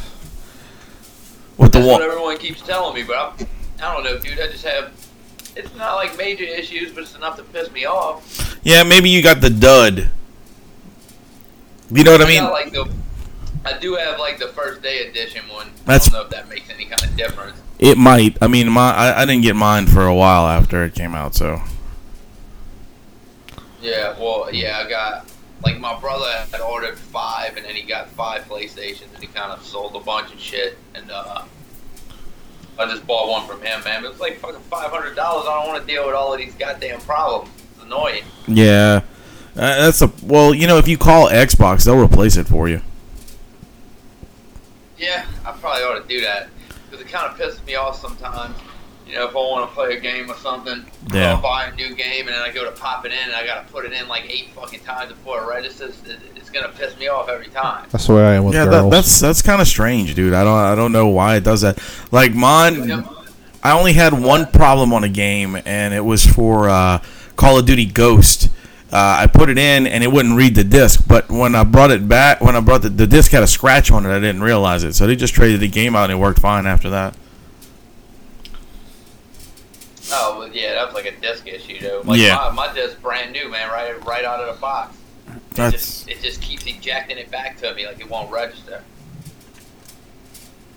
[1.56, 2.02] With the That's what one.
[2.02, 3.46] everyone keeps telling me, but I'm,
[3.82, 4.38] I don't know, dude.
[4.38, 4.92] I just have.
[5.56, 8.58] It's not like major issues, but it's enough to piss me off.
[8.62, 10.10] Yeah, maybe you got the dud.
[11.90, 12.42] You know what I mean?
[12.42, 12.88] got, like the.
[13.74, 15.70] I do have like the first day edition one.
[15.84, 17.60] That's- I don't know if that makes any kind of difference.
[17.78, 18.36] It might.
[18.42, 21.34] I mean, my I, I didn't get mine for a while after it came out,
[21.34, 21.60] so.
[23.80, 25.30] Yeah, well, yeah, I got
[25.64, 29.52] like my brother had ordered five, and then he got five PlayStations, and he kind
[29.52, 31.44] of sold a bunch of shit, and uh,
[32.78, 34.04] I just bought one from him, man.
[34.04, 35.46] It was like fucking five hundred dollars.
[35.48, 37.50] I don't want to deal with all of these goddamn problems.
[37.74, 38.24] It's annoying.
[38.48, 39.02] Yeah.
[39.56, 42.80] Uh, that's a well, you know, if you call Xbox, they'll replace it for you.
[44.98, 46.48] Yeah, I probably ought to do that
[46.90, 48.56] because it kind of pisses me off sometimes.
[49.06, 50.84] You know, if I want to play a game or something,
[51.14, 51.34] Yeah.
[51.34, 53.46] I'll buy a new game and then I go to pop it in and I
[53.46, 55.94] got to put it in like eight fucking times before it registers.
[56.06, 57.84] It- It's gonna piss me off every time.
[57.90, 58.84] That's the way I am with yeah, girls.
[58.84, 60.32] that, that's that's kind of strange, dude.
[60.32, 61.78] I don't I don't know why it does that.
[62.10, 63.04] Like mine,
[63.62, 67.02] I only had one problem on a game, and it was for uh,
[67.36, 68.48] Call of Duty Ghost.
[68.90, 71.04] Uh, I put it in, and it wouldn't read the disc.
[71.06, 73.90] But when I brought it back, when I brought the, the disc had a scratch
[73.90, 74.94] on it, I didn't realize it.
[74.94, 77.14] So they just traded the game out, and it worked fine after that.
[80.10, 82.00] Oh, well, yeah, that was like a disc issue though.
[82.04, 82.36] Like Yeah.
[82.36, 84.96] my, my disc brand new, man, right right out of the box.
[85.28, 88.82] It That's just it just keeps ejecting it back to me like it won't register.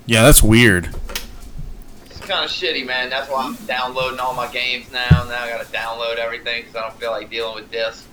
[0.06, 0.93] yeah, that's weird.
[2.32, 3.10] It's kind of shitty, man.
[3.10, 5.10] That's why I'm downloading all my games now.
[5.10, 8.08] Now I gotta download everything because I don't feel like dealing with discs.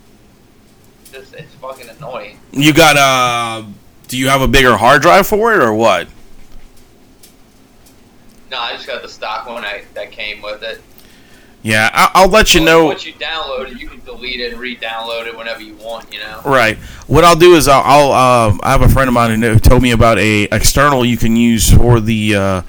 [1.12, 2.40] Just it's fucking annoying.
[2.50, 3.64] You got uh,
[4.08, 6.08] do you have a bigger hard drive for it or what?
[8.50, 10.82] No, I just got the stock one that, that came with it.
[11.62, 12.86] Yeah, I, I'll let you know.
[12.86, 16.12] Once you download it, you can delete it and re-download it whenever you want.
[16.12, 16.40] You know.
[16.44, 16.76] Right.
[17.06, 19.80] What I'll do is I'll, I'll um, I have a friend of mine who told
[19.80, 22.62] me about a external you can use for the uh,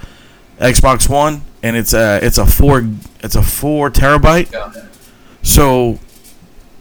[0.59, 2.87] Xbox One, and it's a it's a four
[3.21, 4.51] it's a four terabyte.
[4.51, 4.87] Yeah.
[5.41, 5.99] So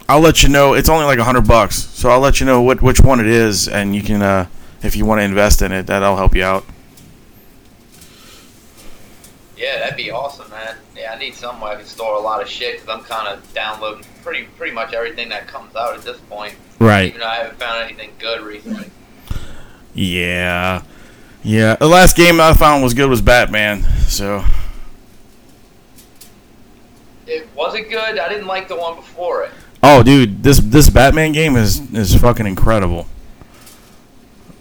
[0.09, 0.74] I'll let you know.
[0.74, 1.76] It's only like a hundred bucks.
[1.76, 4.47] So I'll let you know what which one it is, and you can uh,
[4.83, 6.64] if you want to invest in it, that'll help you out.
[9.57, 10.76] Yeah, that'd be awesome, man.
[10.97, 13.53] Yeah, I need somewhere I can store a lot of shit because I'm kind of
[13.55, 16.55] downloading pretty pretty much everything that comes out at this point.
[16.79, 17.09] Right.
[17.09, 18.91] Even though I haven't found anything good recently.
[19.95, 20.83] Yeah.
[21.43, 21.76] Yeah.
[21.76, 23.82] The last game I found was good was Batman.
[24.09, 24.45] So
[27.26, 28.18] It wasn't good.
[28.18, 29.51] I didn't like the one before it.
[29.82, 33.07] oh, dude, this this Batman game is is fucking incredible.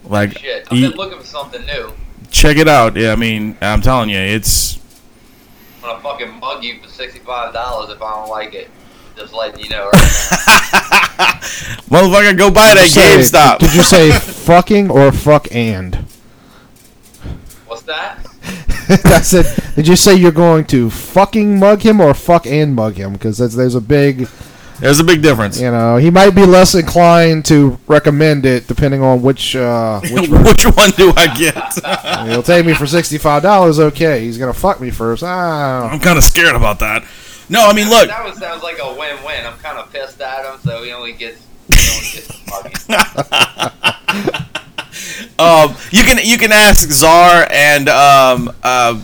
[0.05, 1.91] Like Shit, I've you- been looking for something new.
[2.31, 2.95] check it out.
[2.95, 4.77] Yeah, I mean, I'm telling you, it's
[5.83, 8.69] I'm gonna fucking mug you for sixty-five dollars if I don't like it.
[9.17, 11.25] Just letting you know right now.
[11.89, 12.37] motherfucker.
[12.37, 13.59] Go buy Did that you say- GameStop.
[13.59, 16.05] Did you say fucking or fuck and?
[17.87, 19.05] What's that?
[19.05, 22.95] I said, did you say you're going to fucking mug him or fuck and mug
[22.95, 23.13] him?
[23.13, 24.27] Because there's a big,
[24.79, 25.59] There's a big difference.
[25.59, 30.29] you know, he might be less inclined to recommend it depending on which uh, which.
[30.29, 32.27] Which one do I get?
[32.29, 33.79] He'll take me for sixty five dollars.
[33.79, 35.23] Okay, he's gonna fuck me first.
[35.23, 37.03] Ah, I'm kind of scared about that.
[37.49, 38.07] No, I mean, look.
[38.09, 39.45] That was sounds like a win-win.
[39.45, 44.43] I'm kind of pissed at him, so he only gets he only gets fucking.
[45.39, 48.99] Um, you can you can ask Czar and um, uh,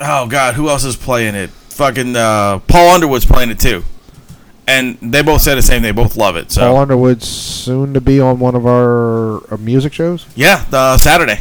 [0.00, 1.50] oh god, who else is playing it?
[1.50, 3.82] Fucking uh, Paul Underwood's playing it too,
[4.66, 5.82] and they both say the same.
[5.82, 6.50] They both love it.
[6.52, 10.26] So Paul Underwood's soon to be on one of our uh, music shows.
[10.36, 11.40] yeah, uh, Saturday,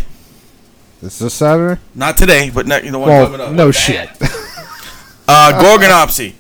[1.02, 1.80] Is this Saturday?
[1.94, 3.54] not today, but ne- the one coming Well, up.
[3.54, 4.10] no shit.
[5.30, 6.34] Uh, Gorgonopsy.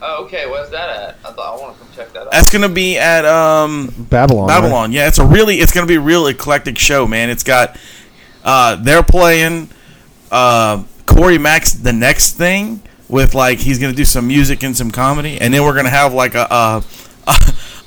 [0.00, 0.48] Oh, okay.
[0.48, 1.16] Where's that at?
[1.24, 2.30] I thought I want to come check that out.
[2.32, 4.48] That's gonna be at um, Babylon.
[4.48, 4.60] right?
[4.60, 4.92] Babylon.
[4.92, 7.30] Yeah, it's a really it's gonna be a real eclectic show, man.
[7.30, 7.76] It's got
[8.44, 9.70] uh they're playing
[10.30, 14.90] uh Corey Max the next thing with like he's gonna do some music and some
[14.90, 16.84] comedy, and then we're gonna have like a a,
[17.26, 17.34] a,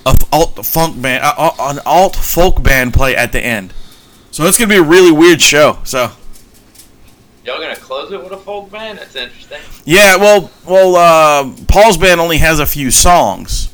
[0.07, 3.73] a alt funk band, a, a- an alt folk band play at the end.
[4.31, 5.79] So it's gonna be a really weird show.
[5.85, 6.11] So
[7.45, 8.99] Y'all gonna close it with a folk band?
[8.99, 9.59] That's interesting.
[9.85, 13.73] yeah, well, well, uh, Paul's band only has a few songs,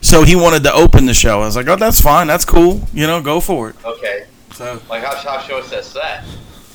[0.00, 1.42] so he wanted to open the show.
[1.42, 3.76] I was like, oh, that's fine, that's cool, you know, go for it.
[3.84, 4.26] Okay.
[4.54, 6.24] So Like how how short's that?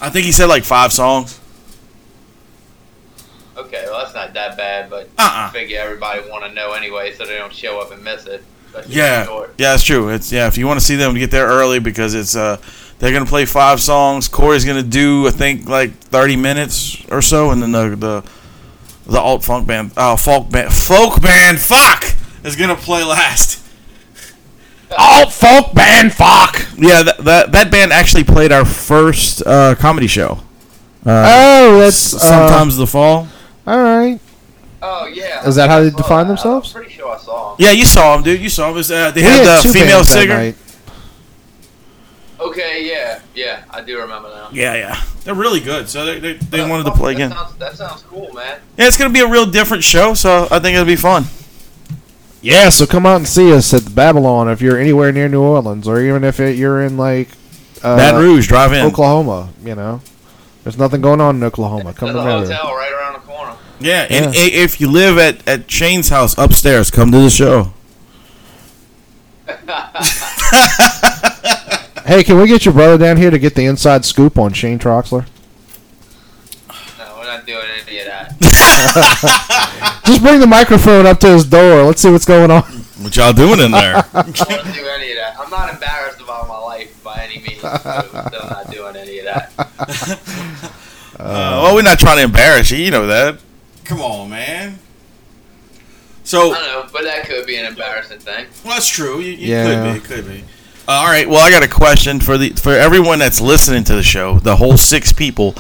[0.01, 1.39] I think he said like five songs.
[3.57, 5.47] Okay, well that's not that bad, but Uh-uh.
[5.47, 8.43] I figure everybody want to know anyway, so they don't show up and miss it.
[8.87, 9.25] Yeah,
[9.57, 10.09] yeah, it's true.
[10.09, 10.47] It's yeah.
[10.47, 12.57] If you want to see them, get there early because it's uh
[12.99, 14.27] They're gonna play five songs.
[14.27, 18.23] Corey's gonna do, I think, like thirty minutes or so, and then the the
[19.11, 22.03] the alt funk band, uh, folk band, folk band, fuck,
[22.43, 23.65] is gonna play last.
[24.97, 26.65] Alt folk band, fuck.
[26.77, 30.39] Yeah, that that, that band actually played our first uh, comedy show.
[31.05, 33.27] Uh, Oh, that's uh, sometimes the fall.
[33.65, 34.19] all right.
[34.81, 35.47] Oh yeah.
[35.47, 36.29] Is that how they define that.
[36.29, 36.73] themselves?
[36.75, 37.65] I'm pretty sure I saw them.
[37.65, 38.41] Yeah, you saw them, dude.
[38.41, 38.71] You saw them.
[38.71, 40.53] It was, uh, they We had the female bands that singer.
[42.49, 42.57] Night.
[42.57, 44.49] Okay, yeah, yeah, I do remember now.
[44.51, 45.87] Yeah, yeah, they're really good.
[45.89, 47.31] So they they, they wanted to play that again.
[47.31, 48.59] Sounds, that sounds cool, man.
[48.77, 50.13] Yeah, it's gonna be a real different show.
[50.13, 51.25] So I think it'll be fun.
[52.41, 55.87] Yeah, so come out and see us at Babylon if you're anywhere near New Orleans,
[55.87, 57.27] or even if it, you're in like
[57.83, 58.85] uh, Baton Rouge, drive in.
[58.85, 59.49] Oklahoma.
[59.63, 60.01] You know,
[60.63, 61.93] there's nothing going on in Oklahoma.
[61.93, 62.47] Come to a Murray.
[62.47, 63.55] hotel right around the corner.
[63.81, 64.41] Yeah, and Yeah.
[64.41, 67.73] i- if you live at, at Shane's house upstairs, come to the show.
[72.09, 74.79] Hey, can we get your brother down here to get the inside scoop on Shane
[74.79, 75.27] Troxler?
[76.97, 80.01] No, we're not doing any of that.
[80.07, 81.83] Just bring the microphone up to his door.
[81.83, 82.63] Let's see what's going on.
[82.63, 83.97] What y'all doing in there?
[83.97, 85.35] I don't do any of that.
[85.39, 87.61] I'm not embarrassed about my life by any means.
[87.61, 90.71] So I'm still not doing any of that.
[91.19, 92.77] Uh, well, we're not trying to embarrass you.
[92.77, 93.39] You know that.
[93.83, 94.79] Come on, man.
[96.23, 98.45] So, I don't know, but that could be an embarrassing thing.
[98.63, 99.19] well, that's true.
[99.19, 99.65] You, you Yeah.
[99.65, 99.97] could be.
[99.97, 100.43] It could be.
[100.89, 101.29] Uh, all right.
[101.29, 104.55] Well, I got a question for the for everyone that's listening to the show, the
[104.55, 105.53] whole six people.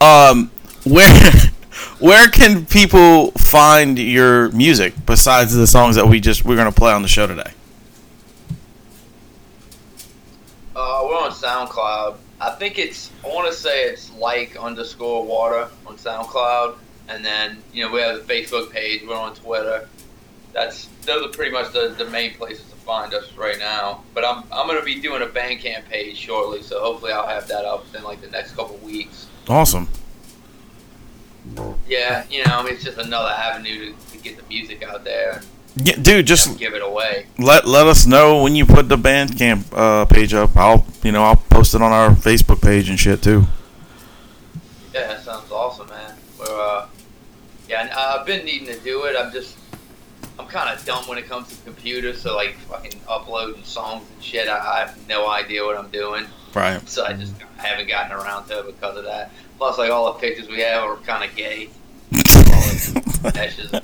[0.00, 0.50] Um,
[0.84, 1.12] where
[1.98, 6.94] where can people find your music besides the songs that we just we're gonna play
[6.94, 7.52] on the show today?
[10.74, 12.16] Uh, we're on SoundCloud.
[12.40, 16.78] I think it's, I want to say it's like underscore water on SoundCloud.
[17.10, 19.02] And then, you know, we have the Facebook page.
[19.06, 19.86] We're on Twitter.
[20.52, 24.02] That's, those are pretty much the, the main places to find us right now.
[24.14, 26.62] But I'm, I'm going to be doing a Bandcamp page shortly.
[26.62, 29.26] So hopefully I'll have that up in like the next couple weeks.
[29.48, 29.88] Awesome.
[31.88, 35.04] Yeah, you know, I mean, it's just another avenue to, to get the music out
[35.04, 35.40] there
[35.76, 37.26] Yeah, dude, just you know, give it away.
[37.38, 40.56] let let us know when you put the Bandcamp uh, page up.
[40.56, 43.46] I'll you know I'll post it on our Facebook page and shit too.
[44.94, 46.14] Yeah, that sounds awesome, man.
[46.38, 46.86] We're, uh,
[47.68, 49.16] yeah, uh, I've been needing to do it.
[49.16, 49.56] I'm just,
[50.40, 54.22] I'm kind of dumb when it comes to computers, so like fucking uploading songs and
[54.24, 54.48] shit.
[54.48, 56.24] I, I have no idea what I'm doing,
[56.54, 56.86] Right.
[56.88, 59.30] so I just haven't gotten around to it because of that.
[59.58, 61.68] Plus, like all the pictures we have are kind of gay.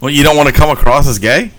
[0.00, 1.50] Well, you don't want to come across as gay?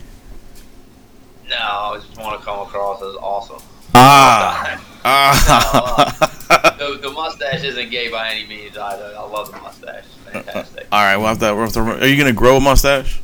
[1.49, 3.61] no, I just want to come across as awesome.
[3.93, 4.81] Ah.
[5.07, 6.75] Ah.
[6.79, 9.13] The, the mustache isn't gay by any means either.
[9.17, 10.05] I love the mustache.
[10.43, 10.87] Fantastic.
[10.91, 12.03] All right, we'll have to, we'll have to.
[12.03, 13.21] Are you gonna grow a mustache?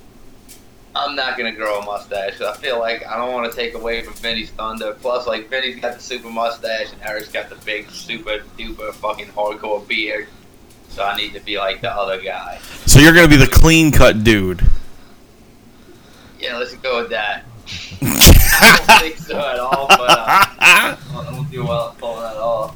[0.96, 2.42] I'm not gonna grow a mustache.
[2.42, 4.94] I feel like I don't want to take away from Vinny's thunder.
[5.00, 9.28] Plus, like Vinny's got the super mustache and Eric's got the big, super duper fucking
[9.28, 10.28] hardcore beard.
[10.90, 12.60] So I need to be like the other guy.
[12.86, 14.62] So you're gonna be the clean cut dude.
[16.40, 17.46] Yeah, let's go with that.
[18.02, 20.98] I don't think so at all, but uh, I
[21.32, 22.76] don't do well at pulling that off.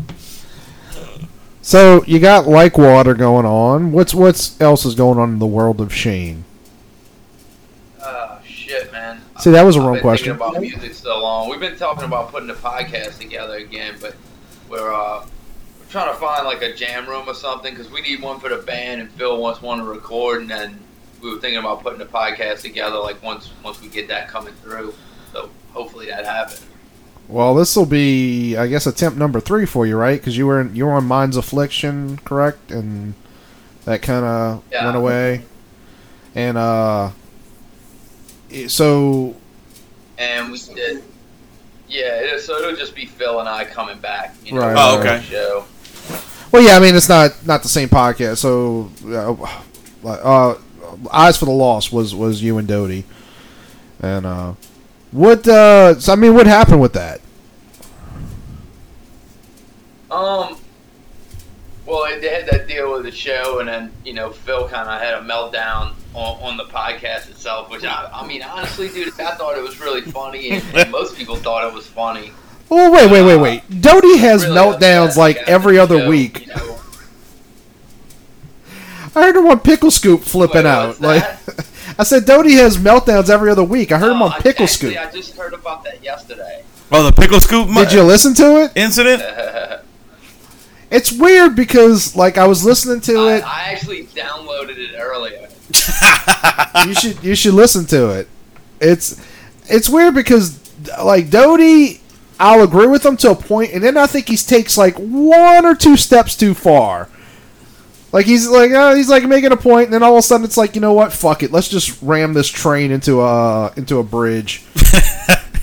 [1.65, 3.91] So you got Like Water going on.
[3.91, 6.45] What's what's else is going on in the world of Shane?
[8.03, 9.19] Oh shit, man.
[9.39, 10.33] See, that was a I've wrong been question.
[10.33, 11.49] About music so long.
[11.49, 14.15] We've been talking about putting the podcast together again, but
[14.69, 15.25] we're uh,
[15.79, 18.49] we're trying to find like a jam room or something because we need one for
[18.49, 20.79] the band, and Phil wants one to record, and then
[21.19, 24.53] we were thinking about putting the podcast together like once once we get that coming
[24.61, 24.93] through.
[25.31, 26.61] So hopefully that happens.
[27.27, 30.19] Well, this will be, I guess, attempt number three for you, right?
[30.19, 32.69] Because you were in, you were on Mind's Affliction, correct?
[32.71, 33.15] And
[33.85, 34.85] that kind of Yeah.
[34.85, 35.41] went away.
[36.35, 37.09] And uh,
[38.49, 39.35] it- so
[40.17, 41.03] And we did.
[41.87, 44.35] Yeah, so it'll just be Phil and I coming back.
[44.43, 45.25] You know, Right, Oh, for the okay.
[45.25, 45.65] Show.
[46.51, 48.37] Well, yeah, I mean it's not not the same podcast.
[48.37, 50.57] So, uh, uh,
[51.11, 53.03] Eyes for the Lost was was you and Doty,
[54.01, 54.53] and uh,
[55.15, 55.47] what?
[55.47, 57.21] Uh, so, I mean, what happened with that?
[60.11, 60.57] Um.
[61.85, 64.99] Well, they had that deal with the show, and then you know Phil kind of
[64.99, 67.69] had a meltdown on, on the podcast itself.
[67.69, 71.15] Which I, I mean, honestly, dude, I thought it was really funny, and, and most
[71.15, 72.31] people thought it was funny.
[72.69, 73.81] Oh, wait, wait, wait, wait.
[73.81, 76.47] Doty has Really meltdowns like every other show, week.
[76.47, 76.79] You know,
[79.15, 80.99] I heard him on Pickle Scoop flipping Wait, out.
[80.99, 81.23] Like?
[81.97, 83.91] I said, Doty has meltdowns every other week.
[83.91, 84.97] I heard him Oh, on I- Pickle actually, Scoop.
[84.97, 86.63] I just heard about that yesterday.
[86.91, 87.67] Oh, the pickle scoop.
[87.73, 88.71] Did you listen to it?
[88.75, 89.23] incident?
[90.91, 93.43] It's weird because like I was listening to I, it.
[93.43, 95.49] I actually downloaded it earlier.
[96.87, 98.29] you should you should listen to it.
[98.79, 99.19] It's
[99.65, 100.59] it's weird because
[101.03, 102.01] like Doty
[102.39, 105.65] I'll agree with him to a point, and then I think he takes like one
[105.65, 107.09] or two steps too far.
[108.15, 110.45] Like he's like uh, he's like making a point, and then all of a sudden
[110.45, 111.11] it's like you know what?
[111.11, 114.63] Fuck it, let's just ram this train into a into a bridge.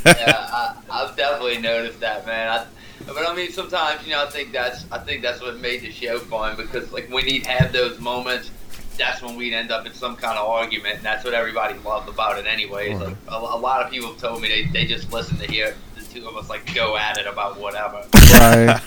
[0.05, 2.51] yeah, I, I've definitely noticed that, man.
[2.51, 2.67] I,
[3.07, 5.91] but I mean, sometimes you know, I think that's I think that's what made the
[5.91, 8.51] show fun because like when he'd have those moments,
[8.99, 12.11] that's when we'd end up in some kind of argument, and that's what everybody loved
[12.11, 13.01] about it, anyways.
[13.01, 15.75] Like a, a lot of people have told me they, they just listen to hear
[15.97, 18.05] the two of us like go at it about whatever.
[18.35, 18.79] Right.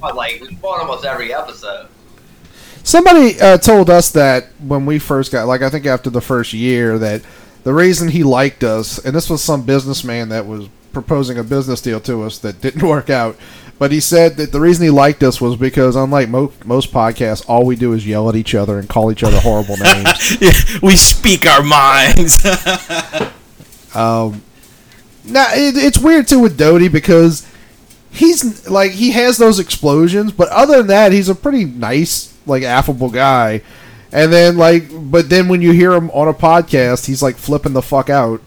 [0.00, 1.88] but like we fought almost every episode.
[2.94, 6.52] Somebody uh, told us that when we first got, like, I think after the first
[6.52, 7.22] year, that
[7.64, 11.80] the reason he liked us, and this was some businessman that was proposing a business
[11.80, 13.36] deal to us that didn't work out,
[13.80, 17.44] but he said that the reason he liked us was because, unlike mo- most podcasts,
[17.48, 20.40] all we do is yell at each other and call each other horrible names.
[20.40, 22.38] Yeah, we speak our minds.
[23.94, 24.42] Um,
[25.24, 27.48] now it, it's weird too with Doty because
[28.10, 32.62] he's like he has those explosions, but other than that, he's a pretty nice, like
[32.62, 33.62] affable guy.
[34.12, 37.72] And then like, but then when you hear him on a podcast, he's like flipping
[37.72, 38.40] the fuck out.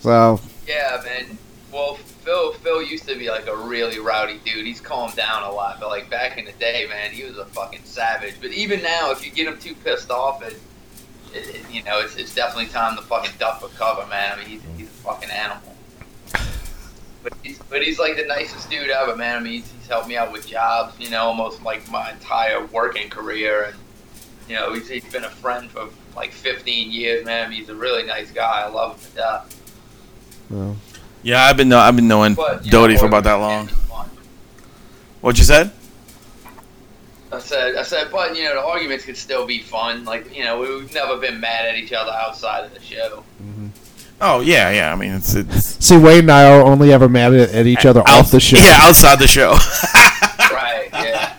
[0.00, 1.38] So Yeah, man.
[1.72, 4.64] Well, Phil Phil used to be like a really rowdy dude.
[4.64, 7.44] He's calmed down a lot, but like back in the day, man, he was a
[7.46, 8.36] fucking savage.
[8.40, 10.58] But even now, if you get him too pissed off, it,
[11.34, 14.32] it, you know, it's, it's definitely time to fucking duck for cover, man.
[14.32, 15.73] I mean, he's, he's a fucking animal.
[17.24, 19.38] But he's, but he's like the nicest dude ever, man.
[19.38, 22.64] I mean, he's, he's helped me out with jobs, you know, almost like my entire
[22.66, 23.76] working career, and
[24.48, 27.46] you know, he's, he's been a friend for like 15 years, man.
[27.46, 28.62] I mean, he's a really nice guy.
[28.62, 29.62] I love him to death.
[30.50, 30.76] well,
[31.22, 33.68] yeah, I've been know- I've been knowing But, Doty know, for about that long.
[35.22, 35.72] What you said?
[37.32, 40.04] I said, I said, but you know, the arguments could still be fun.
[40.04, 43.24] Like, you know, we've never been mad at each other outside of the show.
[43.42, 43.68] Mm-hmm.
[44.20, 44.92] Oh yeah, yeah.
[44.92, 47.84] I mean, it's it's see, Wayne and I are only ever mad at, at each
[47.84, 48.56] other off the show.
[48.56, 49.50] Yeah, outside the show.
[50.54, 50.88] right?
[50.92, 51.34] Yeah.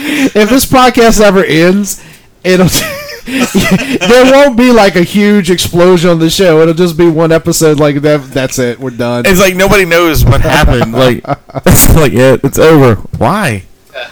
[0.00, 2.04] If this podcast ever ends,
[2.44, 2.68] it'll.
[3.28, 6.60] there won't be like a huge explosion on the show.
[6.62, 8.22] It'll just be one episode like that.
[8.30, 8.78] That's it.
[8.78, 9.24] We're done.
[9.26, 10.92] it's like nobody knows what happened.
[10.92, 11.22] Like,
[11.66, 12.96] it's like yeah, it's over.
[13.18, 13.64] Why?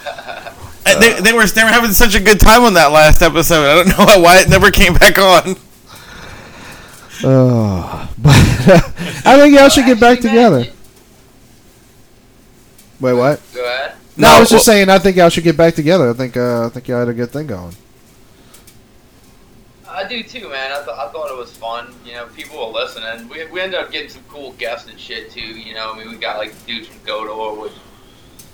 [0.88, 3.66] And they, they were they were having such a good time on that last episode.
[3.66, 5.56] I don't know why it never came back on.
[7.24, 8.30] Oh, but
[9.26, 10.66] I think y'all should get back together.
[13.00, 13.40] Wait, what?
[13.54, 13.94] Go ahead.
[14.16, 14.88] No, I was just saying.
[14.88, 16.10] I think y'all should get back together.
[16.10, 16.36] I think.
[16.36, 17.74] Uh, I think y'all had a good thing going.
[19.88, 20.72] I do too, man.
[20.72, 21.94] I, th- I thought it was fun.
[22.04, 23.28] You know, people were listening.
[23.28, 25.40] We, we ended up getting some cool guests and shit too.
[25.40, 27.72] You know, I mean, we got like dudes from Goatwhore, which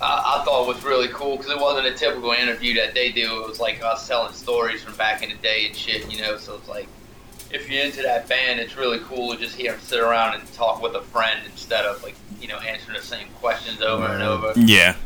[0.00, 3.42] I, I thought was really cool because it wasn't a typical interview that they do.
[3.42, 6.10] It was like us telling stories from back in the day and shit.
[6.12, 6.88] You know, so it's like
[7.52, 10.52] if you're into that band, it's really cool to just hear them sit around and
[10.54, 14.22] talk with a friend instead of like you know answering the same questions over and
[14.22, 14.52] over.
[14.56, 14.96] Yeah.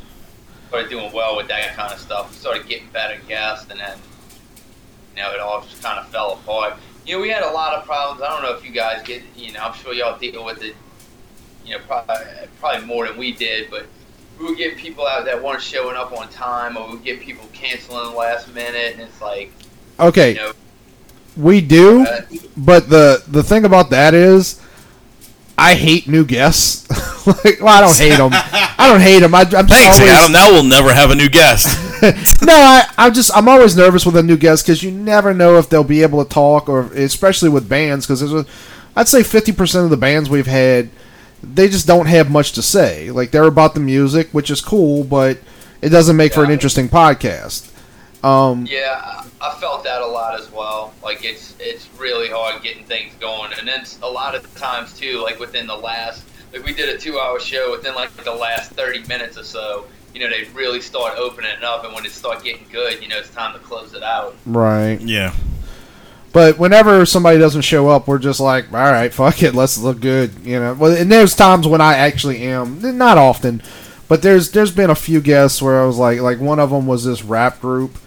[0.69, 2.35] Started doing well with that kind of stuff.
[2.35, 3.99] Started getting better guests, and then
[5.17, 6.75] you know it all just kind of fell apart.
[7.05, 8.23] You know, we had a lot of problems.
[8.23, 10.75] I don't know if you guys get, you know, I'm sure y'all deal with it,
[11.65, 12.17] you know, probably,
[12.59, 13.87] probably more than we did, but
[14.41, 17.21] we would get people out that weren't showing up on time, or we would get
[17.21, 19.53] people canceling last minute, and it's like,
[20.01, 20.53] Okay, you know,
[21.37, 22.23] we do, uh,
[22.57, 24.61] but the the thing about that is,
[25.59, 26.89] I hate new guests.
[27.27, 28.31] like, well, I don't hate them.
[28.33, 29.35] I don't hate them.
[29.35, 30.33] I, I'm Thanks, always, Adam.
[30.33, 31.67] Now we'll never have a new guest.
[32.43, 35.57] no, I, I'm just I'm always nervous with a new guest because you never know
[35.57, 38.47] if they'll be able to talk, or especially with bands because there's a,
[38.95, 40.91] I'd say 50 percent of the bands we've had,
[41.43, 43.11] they just don't have much to say.
[43.11, 45.39] Like they're about the music, which is cool, but
[45.81, 47.73] it doesn't make for an interesting podcast.
[48.27, 50.93] Um, Yeah, I I felt that a lot as well.
[51.03, 55.23] Like it's it's really hard getting things going, and then a lot of times too,
[55.23, 59.07] like within the last, like we did a two-hour show within like the last thirty
[59.07, 59.87] minutes or so.
[60.15, 63.09] You know, they really start opening it up, and when it start getting good, you
[63.09, 64.35] know, it's time to close it out.
[64.47, 64.99] right.
[65.01, 65.35] yeah.
[66.33, 70.01] But whenever somebody doesn't show up, we're just like, all right, fuck it, let's look
[70.01, 70.75] good, you know.
[70.75, 73.63] Well, and there's times when I actually am, not often,
[74.09, 76.87] but there's there's been a few guests where I was like, like one of them
[76.87, 77.99] was this rap group,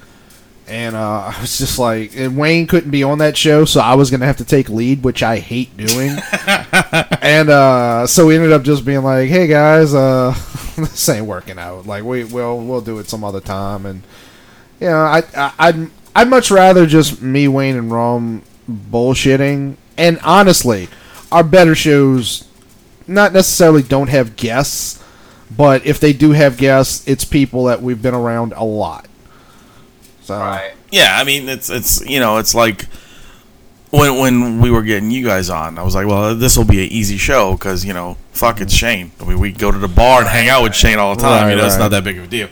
[0.70, 3.96] and uh, I was just like, and Wayne couldn't be on that show, so I
[3.96, 6.18] was gonna have to take lead, which I hate doing,
[7.22, 10.34] and uh, so we ended up just being like, hey guys, uh,
[10.78, 11.86] this ain't working out.
[11.86, 14.04] Like we will we'll do it some other time, and
[14.80, 19.76] you know, I, I I'd I'd much rather just me, Wayne, and Rum bullshitting.
[19.98, 20.88] And honestly,
[21.32, 22.48] our better shows
[23.08, 25.04] not necessarily don't have guests,
[25.56, 29.09] but if they do have guests, it's people that we've been around a lot.
[30.30, 30.74] So Right.
[30.92, 32.86] Yeah, I mean it's it's you know it's like
[33.90, 36.84] when when we were getting you guys on, I was like, well, this will be
[36.84, 39.12] an easy show because you know, fuck, it's Shane.
[39.20, 41.46] I mean, we go to the bar and hang out with Shane all the time.
[41.46, 42.48] Right, you know, it's not that big of a deal.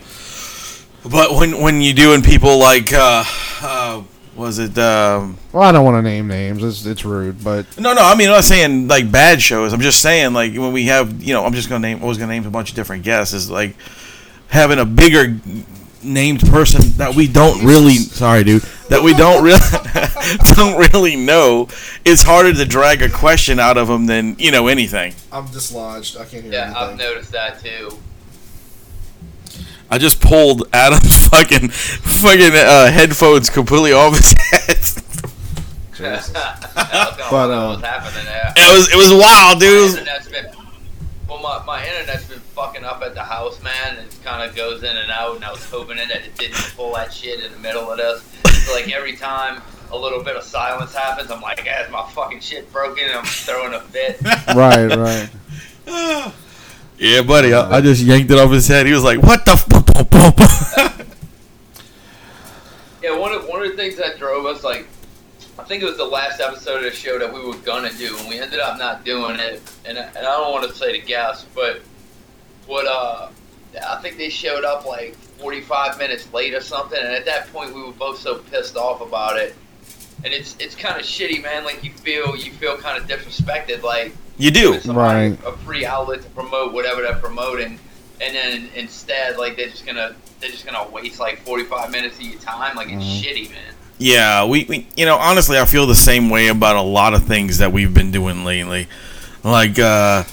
[1.04, 3.24] But when when you doing people like, uh,
[3.62, 4.02] uh,
[4.36, 4.76] was it?
[4.80, 6.64] Um, Well, I don't want to name names.
[6.64, 8.02] It's it's rude, but no, no.
[8.02, 9.72] I mean, I'm not saying like bad shows.
[9.72, 12.02] I'm just saying like when we have, you know, I'm just gonna name.
[12.02, 13.36] I was gonna name a bunch of different guests.
[13.36, 13.76] Is like
[14.48, 15.40] having a bigger
[16.04, 17.94] named person that we don't really.
[17.96, 18.64] Sorry, dude.
[18.90, 19.60] That we don't really
[20.56, 21.68] don't really know.
[22.06, 25.14] It's harder to drag a question out of them than you know anything.
[25.32, 26.16] I'm dislodged.
[26.18, 27.98] I can't hear Yeah, I've noticed that too.
[29.90, 34.78] I just pulled Adam's fucking fucking uh, headphones completely off his head.
[36.00, 38.54] I was gonna But, know uh, what's happening there.
[38.56, 39.94] It was it was wild, dude.
[39.94, 40.46] My internet's been,
[41.28, 43.98] well, my, my internet's been fucking up at the house, man.
[43.98, 46.96] It kind of goes in and out, and I was hoping that it didn't pull
[46.96, 48.24] that shit in the middle of this.
[48.66, 52.10] So, like, every time a little bit of silence happens, I'm like, "Ah, is my
[52.10, 53.04] fucking shit broken?
[53.06, 54.20] And I'm throwing a fit.
[54.56, 54.88] right,
[55.86, 56.34] right.
[56.98, 57.54] yeah, buddy.
[57.54, 58.88] I, I just yanked it off his head.
[58.88, 59.64] He was like, "What the?" F-?
[63.04, 64.88] Yeah, one of, one of the things that drove us, like,
[65.60, 68.18] I think it was the last episode of the show that we were gonna do,
[68.18, 69.62] and we ended up not doing it.
[69.86, 71.82] And, I- and I don't want to say the guess, but
[72.68, 73.30] what uh,
[73.88, 77.74] I think they showed up like 45 minutes late or something, and at that point
[77.74, 79.56] we were both so pissed off about it.
[80.24, 81.64] And it's it's kind of shitty, man.
[81.64, 84.80] Like you feel you feel kind of disrespected, like you do.
[84.86, 85.38] Right.
[85.46, 87.80] a free outlet to promote whatever they're promoting,
[88.20, 92.24] and then instead, like they're just gonna they're just gonna waste like 45 minutes of
[92.24, 92.76] your time.
[92.76, 93.22] Like it's Mhm.
[93.24, 93.74] shitty, man.
[94.00, 97.24] Yeah, we, we, you know, honestly, I feel the same way about a lot of
[97.26, 98.88] things that we've been doing lately.
[99.44, 100.24] Like, uh,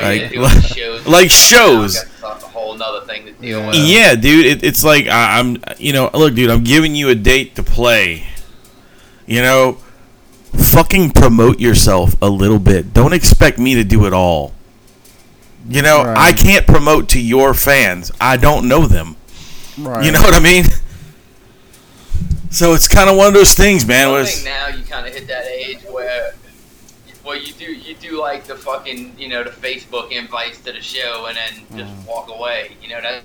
[0.00, 2.04] Like, Like- shows, like shows.
[2.20, 4.14] That's a whole nother thing to deal Yeah.
[4.16, 7.54] dude, it, it's like I, I'm, you know, look, dude, I'm giving you a date
[7.56, 8.26] to play.
[9.26, 9.78] You know,
[10.52, 12.92] fucking promote yourself a little bit.
[12.92, 14.52] Don't expect me to do it all.
[15.68, 16.18] You know, Right.
[16.18, 18.10] I can't promote to your fans.
[18.20, 19.16] I don't know them.
[19.78, 20.04] Right.
[20.04, 20.64] You know what I mean?
[22.50, 24.08] So it's kind of one of those things, man.
[24.08, 25.83] I where think now you kind of hit that age where,
[27.24, 30.80] well, you do you do like the fucking you know the Facebook invites to the
[30.82, 32.06] show and then just Mm.
[32.06, 32.76] walk away.
[32.82, 33.22] You know that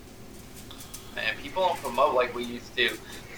[1.16, 2.90] man, people don't promote like we used to,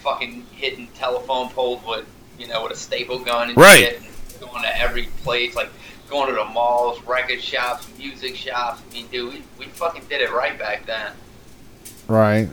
[0.02, 2.06] fucking hitting telephone poles with
[2.38, 3.80] you know with a staple gun and Right.
[3.80, 5.70] shit, and going to every place like.
[6.10, 8.82] Going to the malls, record shops, music shops.
[8.86, 11.12] I mean, dude, we, we fucking did it right back then.
[12.06, 12.50] Right.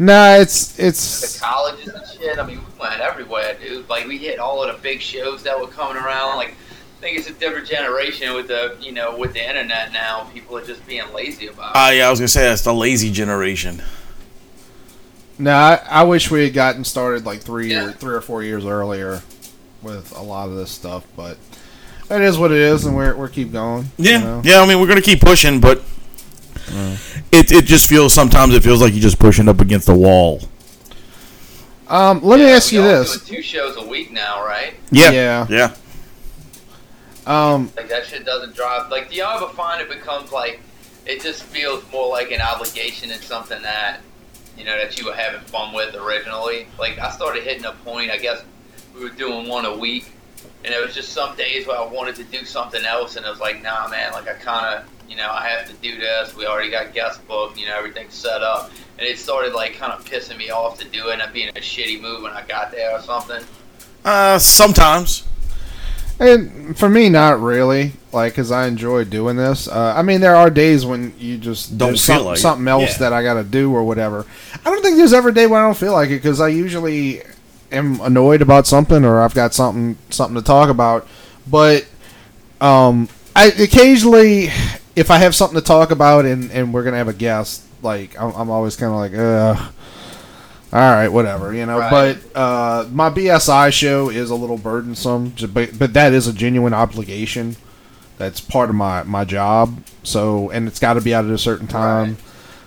[0.00, 2.36] Nah, it's it's the colleges and shit.
[2.40, 3.88] I mean, we went everywhere, dude.
[3.88, 6.36] Like we hit all of the big shows that were coming around.
[6.38, 6.56] Like
[7.04, 10.24] I think it's a different generation with the you know with the internet now.
[10.32, 11.76] People are just being lazy about it.
[11.76, 13.82] Ah, yeah, I was gonna say that's the lazy generation.
[15.38, 15.52] nah.
[15.52, 17.88] I, I wish we had gotten started like three Yeah.
[17.88, 19.20] or three or four years earlier
[19.82, 21.36] with a lot of this stuff, but
[22.10, 23.90] it is what it is, and we're we're keep going.
[23.98, 24.42] you Yeah, know?
[24.42, 24.60] yeah.
[24.62, 25.82] I mean, we're gonna keep pushing, but
[27.30, 30.40] it it just feels sometimes it feels like you're just pushing up against the wall.
[31.86, 33.20] Um, let me ask we you all this.
[33.20, 34.72] doing two shows a week now, right?
[34.90, 35.46] Yeah, Yeah.
[35.50, 35.74] yeah.
[37.26, 38.90] Um, Like that shit doesn't drive.
[38.90, 40.60] Like, do y'all ever find it becomes like
[41.06, 44.00] it just feels more like an obligation and something that
[44.56, 46.66] you know that you were having fun with originally?
[46.78, 48.10] Like, I started hitting a point.
[48.10, 48.42] I guess
[48.94, 50.12] we were doing one a week,
[50.64, 53.28] and it was just some days where I wanted to do something else, and it
[53.28, 54.12] was like, nah, man.
[54.12, 56.36] Like, I kind of you know I have to do this.
[56.36, 57.58] We already got guest booked.
[57.58, 60.88] You know, everything's set up, and it started like kind of pissing me off to
[60.88, 63.42] do it, and I'd be in a shitty move when I got there or something.
[64.04, 65.24] Uh, sometimes.
[66.20, 67.92] And for me, not really.
[68.12, 69.66] Like, cause I enjoy doing this.
[69.66, 72.92] Uh, I mean, there are days when you just Don't feel some- like something else
[72.92, 72.98] Yeah.
[72.98, 74.24] that I got to do or whatever.
[74.64, 76.48] I don't think there's ever a day when I don't feel like it because I
[76.48, 77.22] usually
[77.72, 81.08] am annoyed about something or I've got something something to talk about.
[81.50, 81.86] But
[82.60, 84.50] um, I occasionally,
[84.94, 88.14] if I have something to talk about and and we're gonna have a guest, like
[88.20, 89.70] I'm, I'm always kind of like, uh.
[90.74, 91.78] All right, whatever, you know.
[91.78, 92.18] Right.
[92.34, 96.74] But uh, my BSI show is a little burdensome, but but that is a genuine
[96.74, 97.54] obligation.
[98.18, 99.84] That's part of my my job.
[100.02, 102.08] So, and it's got to be out at a certain time.
[102.08, 102.18] Right.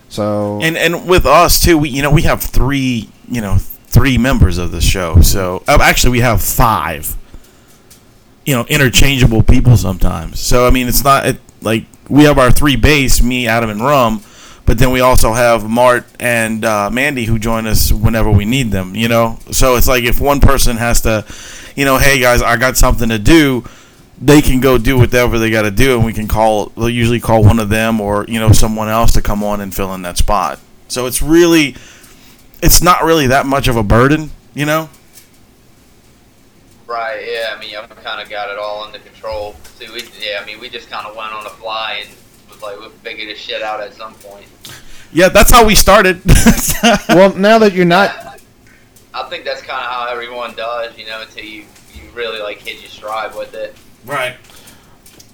[0.08, 4.18] So, And and with us too, we you know we have three you know three
[4.18, 5.20] members of the show.
[5.20, 7.18] So uh, actually, we have five.
[8.46, 10.40] You know, interchangeable people sometimes.
[10.40, 13.82] So I mean, it's not it, like we have our three base, me, Adam, and
[13.82, 14.24] Rum.
[14.68, 18.70] But then we also have Mart and uh, Mandy who join us whenever we need
[18.70, 18.96] them.
[18.96, 21.26] You know, so it's like if one person has to,
[21.76, 23.64] you know, hey guys, I got something to do.
[24.20, 26.66] They can go do whatever they got to do, and we can call.
[26.76, 29.74] They'll usually call one of them or you know someone else to come on and
[29.74, 30.60] fill in that spot.
[30.90, 31.76] So it's really,
[32.62, 34.90] it's not really that much of a burden, you know.
[36.88, 37.26] Right.
[37.26, 37.56] Yeah.
[37.56, 39.56] I mean, I've kind of got it all under control.
[39.76, 40.40] See, we yeah.
[40.42, 42.10] I mean, we just kind of went on the fly and
[42.62, 44.48] like, we'll figure this shit out at some point.
[45.12, 46.22] Yeah, that's how we started.
[47.10, 48.42] well, now that you're not,
[49.14, 52.60] I think that's kind of how everyone does, you know, until you you really like
[52.60, 53.76] hit your stride with it.
[54.06, 54.36] right.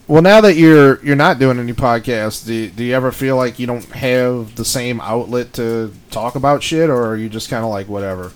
[0.07, 3.59] well, now that you're you're not doing any podcasts, do do you ever feel like
[3.59, 7.63] you don't have the same outlet to talk about shit, or are you just kind
[7.63, 8.31] of like whatever?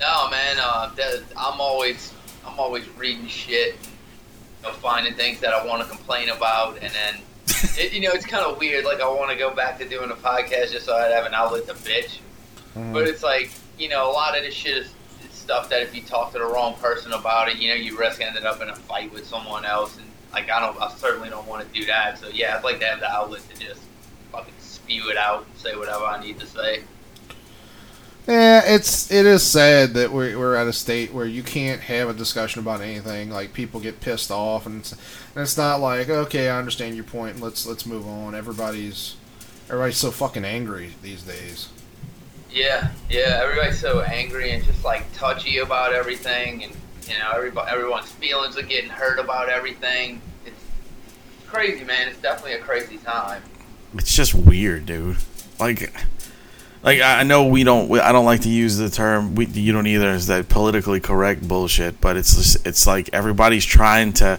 [0.00, 0.56] No, man.
[0.58, 2.14] Uh, that, I'm always
[2.46, 6.92] I'm always reading shit, you know, finding things that I want to complain about, and
[6.94, 7.20] then
[7.78, 8.84] it, you know it's kind of weird.
[8.84, 11.34] Like I want to go back to doing a podcast just so I'd have an
[11.34, 12.18] outlet to bitch.
[12.74, 12.92] Mm-hmm.
[12.92, 15.94] But it's like you know a lot of this shit is is stuff that if
[15.94, 18.68] you talk to the wrong person about it, you know you risk ending up in
[18.68, 21.86] a fight with someone else, and like I don't, I certainly don't want to do
[21.86, 22.18] that.
[22.18, 23.82] So yeah, I'd like to have the outlet to just
[24.32, 26.82] fucking spew it out and say whatever I need to say.
[28.26, 32.08] Yeah, it's it is sad that we're we're at a state where you can't have
[32.08, 33.30] a discussion about anything.
[33.30, 37.04] Like people get pissed off, and it's, and it's not like okay, I understand your
[37.04, 37.40] point.
[37.40, 38.34] Let's let's move on.
[38.34, 39.16] Everybody's
[39.68, 41.68] everybody's so fucking angry these days.
[42.50, 43.40] Yeah, yeah.
[43.42, 46.72] Everybody's so angry and just like touchy about everything, and
[47.06, 50.22] you know, everybody, everyone's feelings are getting hurt about everything.
[50.46, 50.64] It's
[51.46, 52.08] crazy, man.
[52.08, 53.42] It's definitely a crazy time.
[53.94, 55.18] It's just weird, dude.
[55.60, 55.92] Like,
[56.84, 57.90] like I know we don't.
[57.98, 59.34] I don't like to use the term.
[59.34, 60.10] We, you don't either.
[60.10, 61.98] Is that politically correct bullshit?
[62.00, 64.38] But it's just, it's like everybody's trying to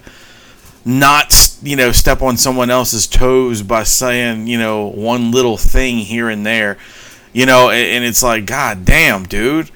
[0.85, 5.97] not you know step on someone else's toes by saying you know one little thing
[5.97, 6.77] here and there.
[7.33, 9.71] You know, and, and it's like, God damn, dude.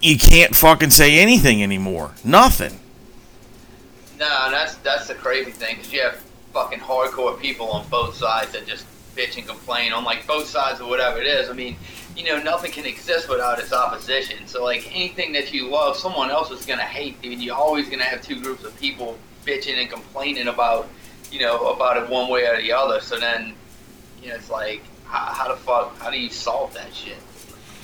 [0.00, 2.12] You can't fucking say anything anymore.
[2.24, 2.78] Nothing.
[4.18, 8.52] No, that's that's the crazy thing because you have fucking hardcore people on both sides
[8.52, 8.86] that just
[9.18, 11.50] bitch and complain on like both sides of whatever it is.
[11.50, 11.76] I mean,
[12.16, 14.46] you know, nothing can exist without its opposition.
[14.46, 17.42] So like anything that you love, someone else is gonna hate, dude.
[17.42, 20.88] You're always gonna have two groups of people bitching and complaining about,
[21.32, 23.00] you know, about it one way or the other.
[23.00, 23.54] So then,
[24.22, 27.16] you know, it's like, how, how the fuck, how do you solve that shit?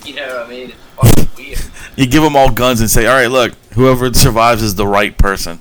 [0.05, 0.70] You know what I mean?
[0.70, 1.59] It's fucking weird.
[1.97, 5.16] You give them all guns and say, "All right, look, whoever survives is the right
[5.16, 5.61] person."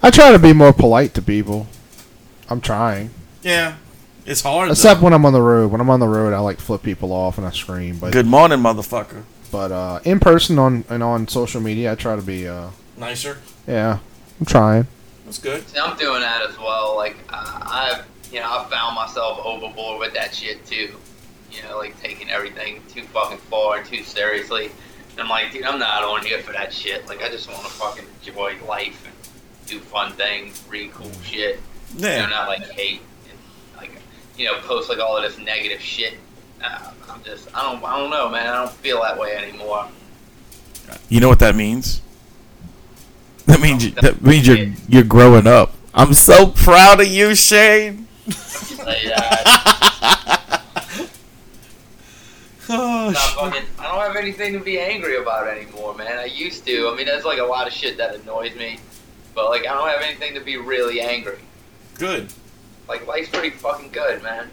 [0.00, 1.66] I try to be more polite to people.
[2.48, 3.10] I'm trying,
[3.42, 3.76] Yeah,
[4.26, 4.70] it's hard.
[4.70, 5.70] except when I'm on the road.
[5.72, 7.98] When I'm on the road, I like flip people off and I scream.
[7.98, 9.22] But Good morning, motherfucker.
[9.50, 12.46] but uh, in person on and on social media, I try to be.
[12.48, 13.38] Uh, Nicer.
[13.66, 13.98] yeah,
[14.40, 14.86] I'm trying.
[15.24, 15.66] That's good.
[15.68, 16.94] See, I'm doing that as well.
[16.96, 20.94] Like uh, I've, you know, I found myself overboard with that shit too.
[21.50, 24.70] You know, like taking everything too fucking far and too seriously.
[25.12, 27.06] And I'm like, dude, I'm not on here for that shit.
[27.06, 29.14] Like, I just want to fucking enjoy life and
[29.68, 31.60] do fun things, read cool shit.
[31.94, 32.26] You know, Yeah.
[32.26, 33.11] not like hate and like,
[34.36, 36.14] you know, post like all of this negative shit.
[36.62, 38.46] Uh, I'm just, I don't, I don't know, man.
[38.46, 39.88] I don't feel that way anymore.
[41.08, 42.00] You know what that means?
[43.46, 45.72] That means you, that means you're you're growing up.
[45.94, 48.06] I'm so proud of you, Shane.
[48.80, 49.58] Uh,
[52.74, 56.18] Oh, fucking, I don't have anything to be angry about anymore, man.
[56.18, 56.88] I used to.
[56.88, 58.78] I mean, there's like a lot of shit that annoys me,
[59.34, 61.38] but like I don't have anything to be really angry.
[61.98, 62.32] good.
[62.88, 64.50] Like life's pretty fucking good, man.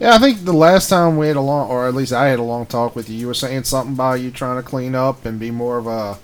[0.00, 2.38] Yeah, I think the last time we had a long, or at least I had
[2.38, 5.24] a long talk with you, you were saying something about you trying to clean up
[5.24, 6.18] and be more of a,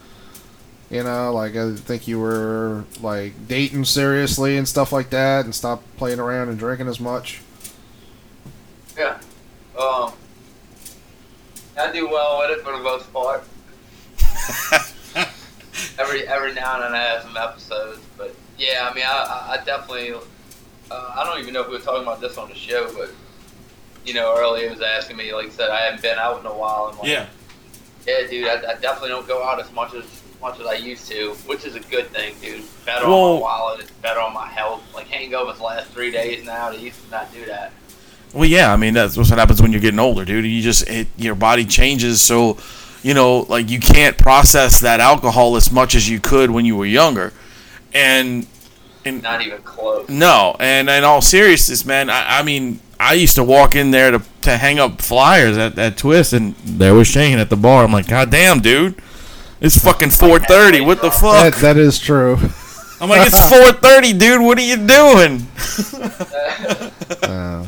[0.91, 5.55] you know, like I think you were like dating seriously and stuff like that, and
[5.55, 7.41] stop playing around and drinking as much.
[8.99, 9.21] Yeah.
[9.79, 10.13] Um,
[11.79, 13.45] I do well with it for the most part.
[15.99, 19.53] every every now and then I have some episodes, but yeah, I mean, I, I,
[19.53, 20.15] I definitely.
[20.91, 23.11] Uh, I don't even know if we were talking about this on the show, but
[24.05, 26.47] you know, earlier he was asking me, like I said, I haven't been out in
[26.47, 26.91] a while.
[26.93, 27.27] I'm like, Yeah.
[28.07, 30.05] Yeah, dude, I, I definitely don't go out as much as
[30.41, 32.65] much as I used to, which is a good thing, dude.
[32.87, 34.83] Better on my wallet, it's better on my health.
[34.95, 36.71] Like hangovers last three days now.
[36.71, 37.73] They used to not do that.
[38.33, 38.73] Well, yeah.
[38.73, 40.47] I mean, that's what happens when you're getting older, dude.
[40.47, 42.57] You just it, your body changes, so
[43.03, 46.77] you know, like you can't process that alcohol as much as you could when you
[46.77, 47.35] were younger,
[47.93, 48.47] and
[49.05, 50.09] and Not even close.
[50.09, 54.11] No, and in all seriousness, man, I, I mean, I used to walk in there
[54.11, 57.85] to, to hang up flyers at that twist, and there was Shane at the bar.
[57.85, 59.01] I'm like, God damn, dude,
[59.61, 60.85] it's fucking 4:30.
[60.85, 61.61] What the That fuck?
[61.63, 62.37] that is true.
[63.01, 64.43] I'm like, it's 4:30, dude.
[64.43, 65.47] What are you doing?
[67.23, 67.67] Uh,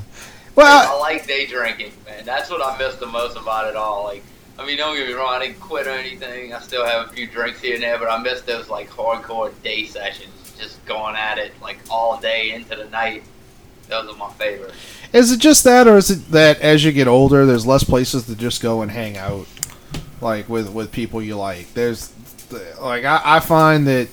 [0.58, 2.24] I like day drinking, man.
[2.24, 4.04] That's what I miss the most about it all.
[4.04, 4.22] Like,
[4.58, 6.52] I mean, don't get me wrong, I didn't quit or anything.
[6.52, 9.50] I still have a few drinks here and there, but I miss those like hardcore
[9.64, 10.30] day sessions,
[10.62, 13.24] just going at it like all day into the night.
[13.88, 14.72] Those are my favorite.
[15.12, 18.26] is it just that, or is it that as you get older, there's less places
[18.26, 19.46] to just go and hang out,
[20.20, 21.74] like with with people you like?
[21.74, 22.12] There's
[22.80, 24.08] like I, I find that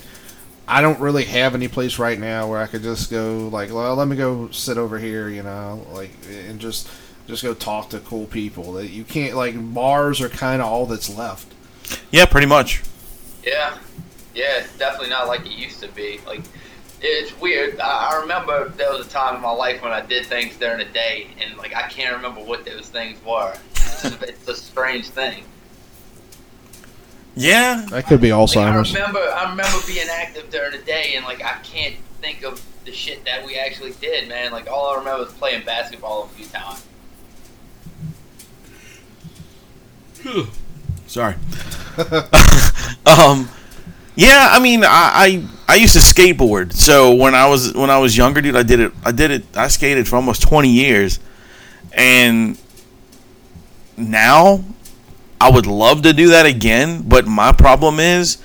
[0.67, 3.95] I don't really have any place right now where I could just go like, well,
[3.95, 6.89] let me go sit over here, you know, like and just
[7.27, 8.73] just go talk to cool people.
[8.73, 11.53] That you can't like bars are kind of all that's left.
[12.11, 12.83] Yeah, pretty much.
[13.43, 13.77] Yeah,
[14.39, 16.19] yeah, it's definitely not like it used to be.
[16.25, 16.41] Like,
[17.01, 17.79] it's weird.
[17.79, 20.77] I, I remember there was a time in my life when I did things during
[20.79, 23.53] the day, and like I can't remember what those things were.
[23.75, 25.43] It's, it's a strange thing.
[27.35, 28.93] Yeah, That could be Like, I Alzheimer's.
[28.93, 32.91] remember, I remember being active during the day, and like I can't think of the
[32.93, 34.51] shit that we actually did, man.
[34.51, 36.85] Like all I remember was playing basketball a few times.
[41.07, 41.35] Sorry.
[43.05, 43.47] um,
[44.19, 46.73] yeah, I mean, I, I I used to skateboard.
[46.73, 48.91] So when I was when I was younger, dude, I did it.
[49.05, 49.45] I did it.
[49.55, 51.21] I skated for almost twenty years,
[51.93, 52.59] and
[53.95, 54.65] now
[55.39, 57.03] I would love to do that again.
[57.07, 58.39] But my problem is,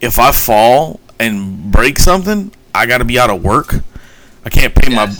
[0.00, 3.74] if I fall and break something, I got to be out of work.
[4.44, 5.12] I can't pay my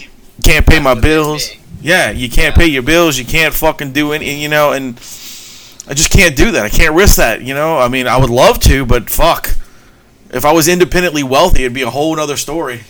[0.44, 1.50] can't pay my bills.
[1.82, 3.18] Yeah, you can't pay your bills.
[3.18, 4.94] You can't fucking do any, you know, and
[5.88, 6.64] I just can't do that.
[6.64, 7.78] I can't risk that, you know.
[7.78, 9.57] I mean, I would love to, but fuck.
[10.37, 12.82] If I was independently wealthy, it'd be a whole other story.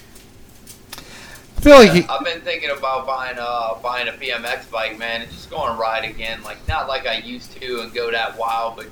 [1.56, 5.22] I feel like he, I've been thinking about buying uh buying a BMX bike, man,
[5.22, 6.42] and just go and ride again.
[6.42, 8.86] Like not like I used to and go that wild, but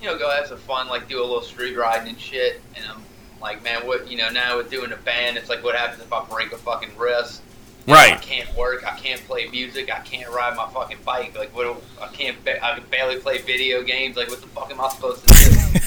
[0.00, 2.62] you know, go have some fun, like do a little street riding and shit.
[2.74, 3.02] And I'm
[3.40, 6.10] like, man, what you know now with doing a band, it's like what happens if
[6.12, 7.42] I break a fucking wrist?
[7.86, 8.22] You know, I Right.
[8.22, 8.82] can't work.
[8.90, 9.90] I can't play music.
[9.92, 11.36] I can't ride my fucking bike.
[11.38, 11.82] Like what?
[12.00, 12.42] I can't.
[12.44, 14.16] ba- I can barely play video games.
[14.16, 15.34] Like what the fuck am I supposed to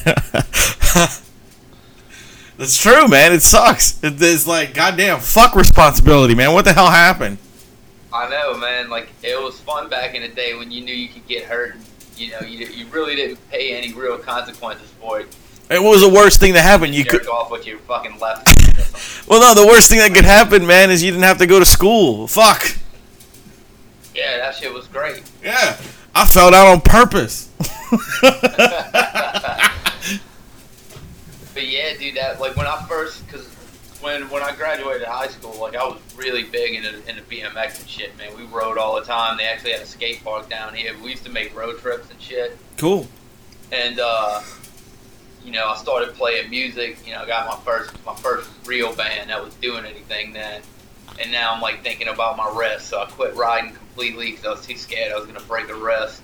[0.05, 1.29] do?
[2.63, 3.33] That's true, man.
[3.33, 4.01] It sucks.
[4.01, 6.53] It- It's like, goddamn, fuck responsibility, man.
[6.53, 7.37] What the hell happened?
[8.13, 8.89] I know, man.
[8.89, 11.73] Like it was fun back in the day when you knew you could get hurt.
[11.75, 11.83] And,
[12.15, 15.35] you know, you, you really didn't pay any real consequences for it.
[15.69, 16.95] And what was the worst thing that happened?
[16.95, 17.27] You jerk could.
[17.29, 18.47] off with your fucking left.
[18.65, 19.29] hand or something.
[19.29, 21.59] Well, no, the worst thing that could happen, man, is you didn't have to go
[21.59, 22.27] to school.
[22.29, 22.77] Fuck.
[24.15, 25.21] yeah, that shit was great.
[25.43, 25.75] Yeah.
[26.15, 27.49] I fell down on purpose.
[31.53, 33.47] But yeah, dude, that like when I first, cause
[34.01, 37.89] when when I graduated high school, like I was really big into into BMX and
[37.89, 38.35] shit, man.
[38.37, 39.37] We rode all the time.
[39.37, 40.93] They actually had a skate park down here.
[41.01, 42.57] We used to make road trips and shit.
[42.77, 43.07] cool.
[43.71, 44.41] And uh,
[45.43, 46.97] you know, I started playing music.
[47.05, 50.61] You know, I got my first my first real band that was doing anything then.
[51.21, 54.49] And now I'm like thinking about my wrist, so I quit riding completely because I
[54.49, 56.21] was too scared I was gonna break a wrist.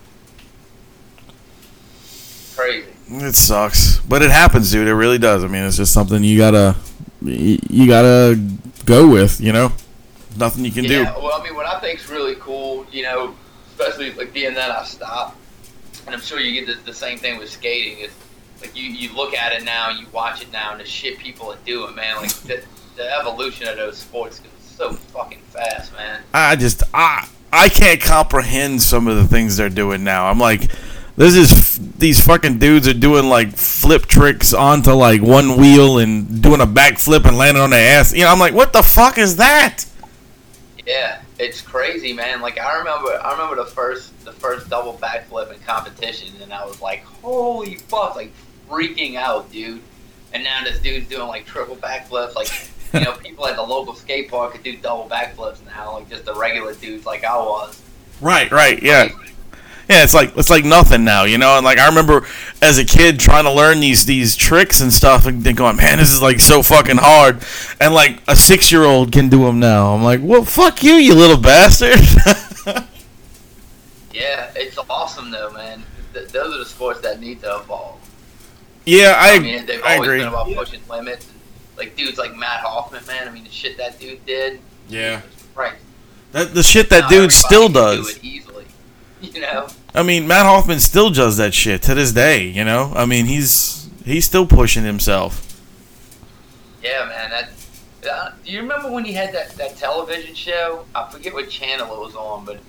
[2.56, 2.88] Crazy.
[3.08, 4.88] It sucks, but it happens, dude.
[4.88, 5.43] It really does.
[5.43, 6.76] I mean, it's just something you gotta,
[7.22, 8.39] you gotta
[8.86, 9.41] go with.
[9.41, 9.72] You know,
[10.38, 11.02] nothing you can do.
[11.02, 13.36] Yeah, well, I mean, what I think's really cool, you know,
[13.72, 15.38] especially like being that I stopped,
[16.06, 18.00] and I'm sure you get the, the same thing with skating.
[18.00, 18.12] Is
[18.62, 21.52] like you you look at it now, you watch it now, and the shit people
[21.52, 22.18] are doing, man.
[22.18, 22.64] Like the,
[22.95, 26.22] the evolution of those sports is so fucking fast, man.
[26.34, 30.28] I just, I, I can't comprehend some of the things they're doing now.
[30.28, 30.70] I'm like,
[31.20, 36.41] this is these fucking dudes are doing like flip tricks onto like one wheel and
[36.41, 38.13] doing a backflip and landing on their ass.
[38.13, 39.84] You know, I'm like, what the fuck is that?
[40.88, 42.39] Yeah, it's crazy, man.
[42.39, 46.65] Like I remember, I remember the first the first double backflip in competition, and I
[46.65, 48.32] was like, holy fuck, like
[48.70, 49.82] freaking out, dude.
[50.32, 52.49] And now this dude's doing like triple backflips, like.
[52.91, 56.26] You know, people at the local skate park could do double backflips now, like just
[56.26, 57.80] the regular dudes like I was.
[58.20, 59.09] Right, right, yeah.
[59.92, 61.56] Yeah, it's like it's like nothing now, you know.
[61.58, 62.28] And like I remember
[62.62, 65.98] as a kid trying to learn these these tricks and stuff, and then going, "Man,
[65.98, 67.42] this is like so fucking hard."
[67.82, 69.96] And like a six year old can do them now.
[69.96, 71.98] I'm like, "Well, fuck you, you little bastard."
[74.14, 75.84] Yeah, it's awesome though, man.
[76.14, 77.98] Th- those are the sports that need to evolve.
[78.86, 80.20] yeah, I I mean, they've I always agree.
[80.20, 81.28] been about pushing limits.
[81.30, 81.36] And,
[81.78, 83.28] like dudes like Mat Hoffman, man.
[83.28, 84.60] I mean, the shit that dude did.
[84.90, 85.22] Yeah,
[85.56, 85.76] Right.
[86.34, 88.18] that the shit that Now dude still do does.
[88.18, 88.66] it easily.
[89.22, 89.68] You know.
[89.94, 92.44] I mean, Mat Hoffman still does that shit to this day.
[92.48, 95.46] You know, I mean, he's he's still pushing himself.
[96.84, 97.30] Yeah, man.
[97.32, 97.50] That.
[98.10, 100.86] Uh, do you remember when he had that, that television show?
[100.96, 102.60] I forget what channel it was on, but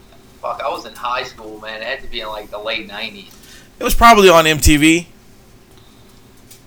[0.40, 1.82] fuck, I was in high school, man.
[1.82, 3.32] It had to be in like the late '90s.
[3.78, 5.06] It was probably on MTV.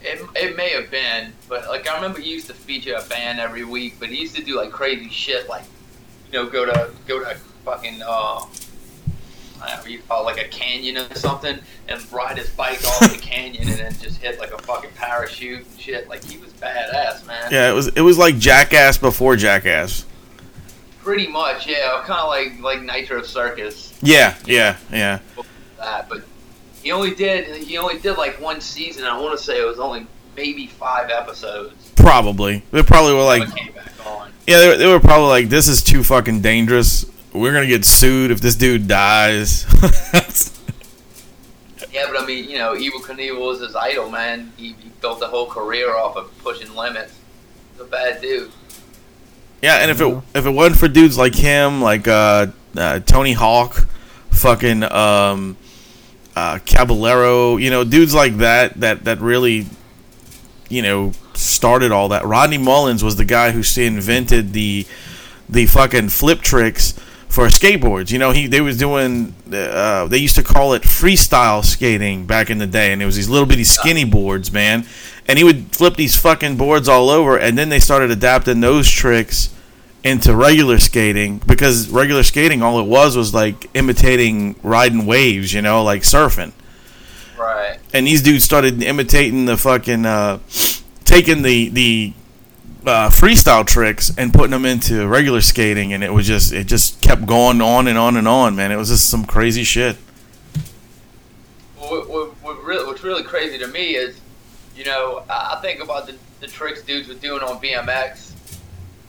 [0.01, 3.39] It, it may have been, but like I remember he used to feature a band
[3.39, 5.63] every week, but he used to do like crazy shit, like
[6.31, 7.35] you know, go to go to
[7.65, 8.45] fucking uh,
[9.67, 13.17] Don't you call it like a canyon or something, and ride his bike off the
[13.21, 16.07] canyon, and then just hit like a fucking parachute and shit.
[16.09, 17.51] Like he was badass, man.
[17.51, 20.05] Yeah, it was it was like Jackass before Jackass.
[21.03, 22.01] Pretty much, yeah.
[22.05, 25.19] Kind of like like Nitro Circus, Yeah, yeah, yeah.
[25.77, 26.23] that, but
[26.81, 29.03] he only did he only did like one season.
[29.03, 30.07] I want to say it was only
[30.37, 31.91] maybe five episodes.
[31.95, 32.63] Probably.
[32.71, 34.31] They probably were like, Never came back on.
[34.47, 37.05] yeah, they, were- they were probably like, this is too fucking dangerous.
[37.33, 39.65] We're gonna get sued if this dude dies.
[41.93, 44.51] Yeah, but I mean, you know, Evel Knievel was his idol, man.
[44.57, 47.19] He, he built a whole career off of pushing limits.
[47.71, 48.51] He's a bad dude.
[49.61, 53.33] yeah, and if it if it wasn't for dudes like him, like uh, uh, Tony
[53.33, 53.87] Hawk,
[54.31, 55.55] fucking um,
[56.35, 59.67] uh, Caballero, you know, dudes like that that that really,
[60.69, 62.25] you know, started all that.
[62.25, 64.87] Rodney Mullins was the guy who invented the
[65.47, 66.95] the fucking flip tricks
[67.33, 68.11] for skateboards.
[68.11, 72.49] You know, he they was doing uh, they used to call it freestyle skating back
[72.49, 74.85] in the day, and it was these little bitty skinny boards, man.
[75.27, 78.89] And he would flip these fucking boards all over, and then they started adapting those
[78.89, 79.49] tricks
[80.03, 85.61] into regular skating because regular skating all it was was like imitating riding waves, you
[85.61, 86.51] know, like surfing
[87.39, 87.79] Right.
[87.93, 90.39] and these dudes started imitating the fucking uh,
[91.05, 92.13] taking the the
[92.85, 97.01] uh, freestyle tricks and putting them into regular skating, and it was just it just
[97.01, 98.71] kept going on and on and on, man.
[98.71, 99.97] It was just some crazy shit.
[101.77, 104.19] What, what, what really, what's really crazy to me is,
[104.75, 108.31] you know, I think about the, the tricks dudes were doing on BMX,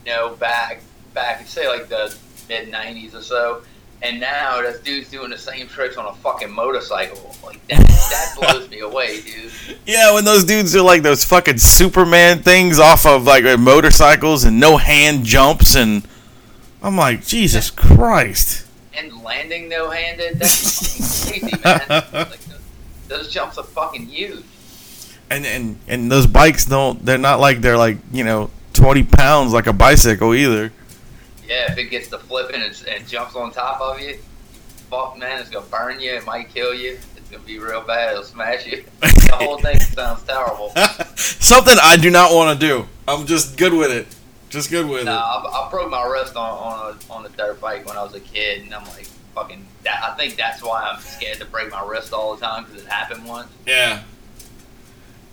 [0.05, 0.81] you know, back,
[1.13, 2.15] back, say like the
[2.49, 3.63] mid 90s or so.
[4.03, 7.35] And now this dude's doing the same tricks on a fucking motorcycle.
[7.43, 9.51] Like, that, that blows me away, dude.
[9.87, 14.45] Yeah, when those dudes do like those fucking Superman things off of like uh, motorcycles
[14.45, 16.07] and no hand jumps, and
[16.83, 18.67] I'm like, Jesus Christ.
[18.93, 21.81] And landing no handed, that's crazy, man.
[22.13, 22.61] Like, those,
[23.09, 24.45] those jumps are fucking huge.
[25.31, 27.05] And and and those bikes don't.
[27.05, 30.71] They're not like they're like you know 20 pounds like a bicycle either.
[31.49, 34.19] Yeah, if it gets to flipping and, and jumps on top of you,
[34.91, 36.13] fuck man, it's gonna burn you.
[36.13, 36.99] It might kill you.
[37.17, 38.13] It's gonna be real bad.
[38.13, 38.85] It'll smash you.
[39.25, 40.71] The whole thing sounds terrible.
[41.17, 42.87] Something I do not want to do.
[43.09, 44.07] I'm just good with it.
[44.49, 45.05] Just good with it.
[45.07, 48.05] Nah, I, I broke my wrist on on a, on a dirt bike when I
[48.05, 49.67] was a kid, and I'm like, fucking.
[49.83, 52.83] That, I think that's why I'm scared to break my wrist all the time because
[52.85, 53.49] it happened once.
[53.67, 54.03] Yeah.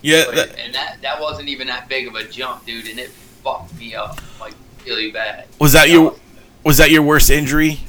[0.00, 0.24] Yeah.
[0.26, 3.10] But- that- and that that wasn't even that big of a jump, dude, and it
[3.44, 4.54] fucked me up like
[4.84, 5.46] really bad.
[5.58, 6.16] was that your
[6.64, 7.80] was that your worst injury?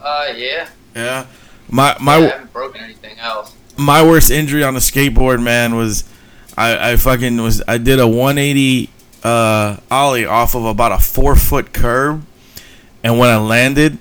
[0.00, 0.68] Uh, yeah.
[0.94, 1.26] Yeah.
[1.68, 3.54] My my I haven't broken anything else.
[3.76, 6.04] my worst injury on a skateboard, man, was
[6.56, 8.90] I, I fucking was I did a 180
[9.24, 12.24] uh, ollie off of about a four foot curb,
[13.02, 13.98] and when I landed,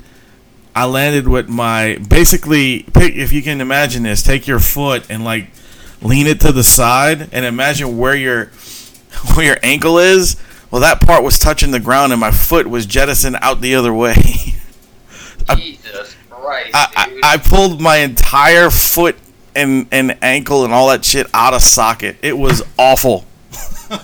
[0.75, 5.23] I landed with my basically pick if you can imagine this, take your foot and
[5.23, 5.49] like
[6.01, 8.51] lean it to the side and imagine where your
[9.35, 10.37] where your ankle is.
[10.71, 13.93] Well, that part was touching the ground, and my foot was jettisoned out the other
[13.93, 14.15] way.
[15.47, 17.23] I- Jesus Christ, I, dude.
[17.23, 19.15] I, I pulled my entire foot
[19.55, 22.17] and, and ankle and all that shit out of socket.
[22.21, 23.25] It was awful.
[23.89, 24.03] That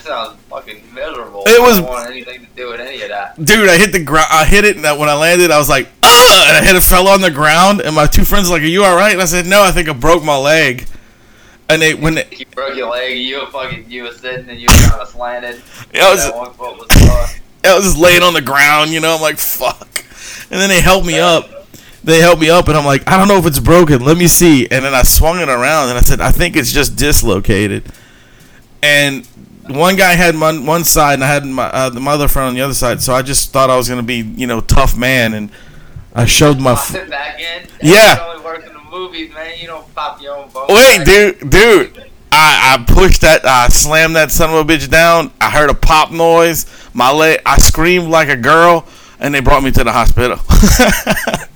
[0.00, 1.42] sounds fucking miserable.
[1.46, 3.42] It was- I don't want anything to do with any of that.
[3.42, 4.28] Dude, I hit the ground.
[4.30, 6.44] I hit it, and that- when I landed, I was like, Ugh!
[6.48, 7.80] and I hit it, fell on the ground.
[7.80, 9.70] And my two friends were like, "Are you all right?" And I said, "No, I
[9.72, 10.86] think I broke my leg."
[11.70, 13.18] And they when they, You broke your leg.
[13.18, 13.90] You were fucking.
[13.90, 15.62] You were sitting and you were kind of slanted.
[15.94, 17.40] I was that one foot was fucked.
[17.64, 19.14] I was just laying on the ground, you know.
[19.14, 20.04] I'm like, "Fuck!"
[20.50, 21.48] And then they helped me up.
[22.02, 24.04] They helped me up, and I'm like, "I don't know if it's broken.
[24.04, 26.72] Let me see." And then I swung it around, and I said, "I think it's
[26.72, 27.84] just dislocated."
[28.82, 29.26] And
[29.68, 32.54] one guy had my one side, and I had my uh, my other friend on
[32.54, 33.00] the other side.
[33.02, 35.50] So I just thought I was gonna be, you know, tough man, and
[36.14, 36.72] I showed my.
[36.72, 37.68] F- back in.
[37.82, 38.38] Yeah.
[38.90, 39.58] That only works in the movies, man.
[39.58, 40.66] You don't pop your own bone.
[40.68, 41.06] Wait, back.
[41.06, 42.10] dude, dude.
[42.32, 45.32] I, I pushed that, I slammed that son of a bitch down.
[45.40, 46.66] I heard a pop noise.
[46.94, 48.86] My leg, I screamed like a girl,
[49.18, 50.38] and they brought me to the hospital.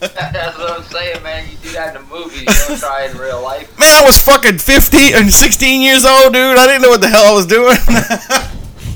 [0.00, 1.46] That's what I'm saying, man.
[1.50, 2.40] You do that in the movies.
[2.40, 3.78] You don't try it in real life.
[3.78, 6.56] Man, I was fucking 15 and 16 years old, dude.
[6.56, 7.76] I didn't know what the hell I was doing.
[7.76, 8.50] I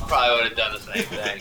[0.08, 1.40] probably would have done the same thing.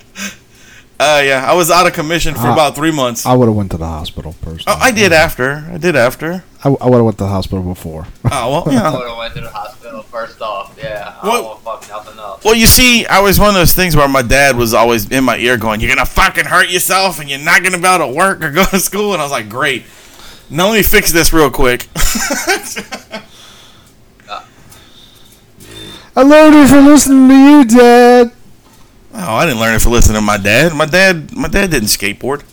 [1.04, 2.54] Uh, yeah, I was out of commission for Ah.
[2.54, 3.26] about three months.
[3.26, 4.66] I would have went to the hospital personally.
[4.68, 5.68] Oh, I did after.
[5.72, 6.44] I did after.
[6.64, 8.08] I, I would have went to the hospital before.
[8.32, 8.92] Oh well, I yeah.
[8.92, 10.78] would have went to the hospital first off.
[10.82, 12.44] Yeah, I What- don't want to fuck nothing up.
[12.46, 15.24] Well, you see, I was one of those things where my dad was always in
[15.24, 18.14] my ear going, "You're gonna fucking hurt yourself, and you're not gonna be able to
[18.14, 19.84] work or go to school." And I was like, "Great."
[20.50, 21.88] Now let me fix this real quick.
[26.16, 28.32] I learned it from listening to you, Dad.
[29.16, 30.74] Oh, I didn't learn it for listening to my dad.
[30.74, 32.44] My dad, my dad didn't skateboard.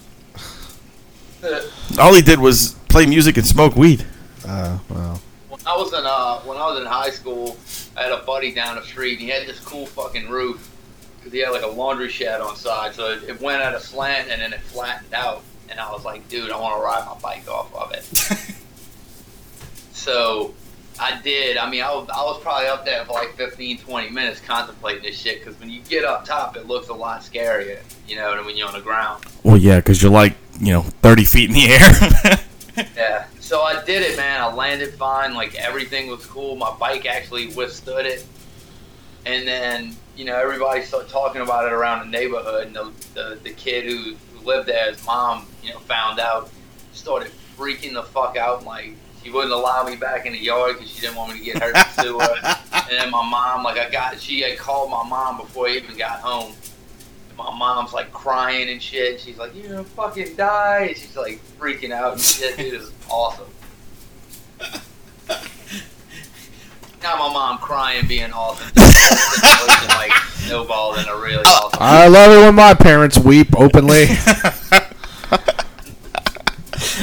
[1.98, 4.04] All he did was play music and smoke weed.
[4.46, 5.20] Uh, wow.
[5.48, 7.56] When I was in uh, when I was in high school,
[7.96, 9.12] I had a buddy down the street.
[9.12, 10.70] And he had this cool fucking roof
[11.16, 13.80] because he had like a laundry shed on side, so it, it went at a
[13.80, 15.42] slant and then it flattened out.
[15.70, 18.04] And I was like, dude, I want to ride my bike off of it.
[19.92, 20.54] so
[20.98, 21.56] I did.
[21.56, 25.02] I mean, I was, I was probably up there for like 15, 20 minutes contemplating
[25.02, 28.34] this shit because when you get up top, it looks a lot scarier, you know,
[28.36, 29.24] than when you're on the ground.
[29.42, 32.38] Well, yeah, because you're like you know 30 feet in the air.
[32.96, 33.26] Yeah.
[33.40, 34.40] So I did it, man.
[34.40, 35.34] I landed fine.
[35.34, 36.56] Like everything was cool.
[36.56, 38.24] My bike actually withstood it.
[39.26, 42.68] And then, you know, everybody started talking about it around the neighborhood.
[42.68, 46.50] And the, the, the kid who, who lived there, his mom, you know, found out,
[46.92, 48.64] started freaking the fuck out.
[48.64, 51.44] Like, she wouldn't allow me back in the yard because she didn't want me to
[51.44, 52.22] get hurt in the sewer.
[52.72, 55.96] and then my mom, like, I got, she had called my mom before I even
[55.96, 56.54] got home.
[57.28, 59.20] And my mom's like crying and shit.
[59.20, 62.56] She's like, "You're gonna fucking die!" And she's like freaking out and shit.
[62.56, 63.46] Dude, it was awesome.
[67.02, 68.68] Now my mom crying, being awesome.
[68.76, 71.78] Situation, like snowballed in a really awesome.
[71.80, 74.06] I love it when my parents weep openly.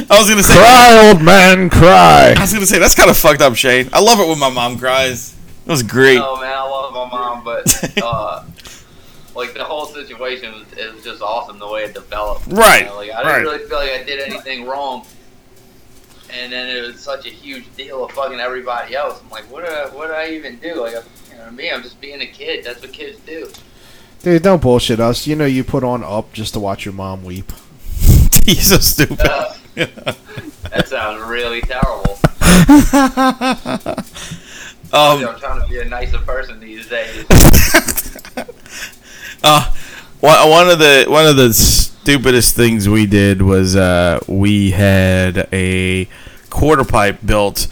[0.09, 0.53] I was gonna say.
[0.53, 2.33] cry, old man, cry.
[2.37, 3.89] I was gonna say that's kind of fucked up, Shane.
[3.91, 5.35] I love it when my mom cries.
[5.65, 6.19] It was great.
[6.23, 8.43] Oh man, I love my mom, but uh,
[9.35, 12.47] like the whole situation was, it was just awesome the way it developed.
[12.47, 13.41] you Right, know, Like I didn't right.
[13.41, 15.05] really feel like I did anything wrong.
[16.29, 19.21] And then it was such a huge deal of fucking everybody else.
[19.23, 20.81] I'm like, what did I, what did I even do?
[20.81, 20.95] Like,
[21.31, 22.65] you know, me, I'm just being a kid.
[22.65, 23.49] That's what kids do.
[24.23, 25.25] Dude, don't bullshit us.
[25.25, 27.51] You know you put on up just to watch your mom weep.
[28.47, 29.19] He's so stupid.
[29.21, 32.17] Uh, that sounds really terrible.
[34.93, 37.25] um, I'm trying to be a nicer person these days.
[39.43, 39.73] uh,
[40.21, 46.07] one of the one of the stupidest things we did was uh, we had a
[46.49, 47.67] quarter pipe built,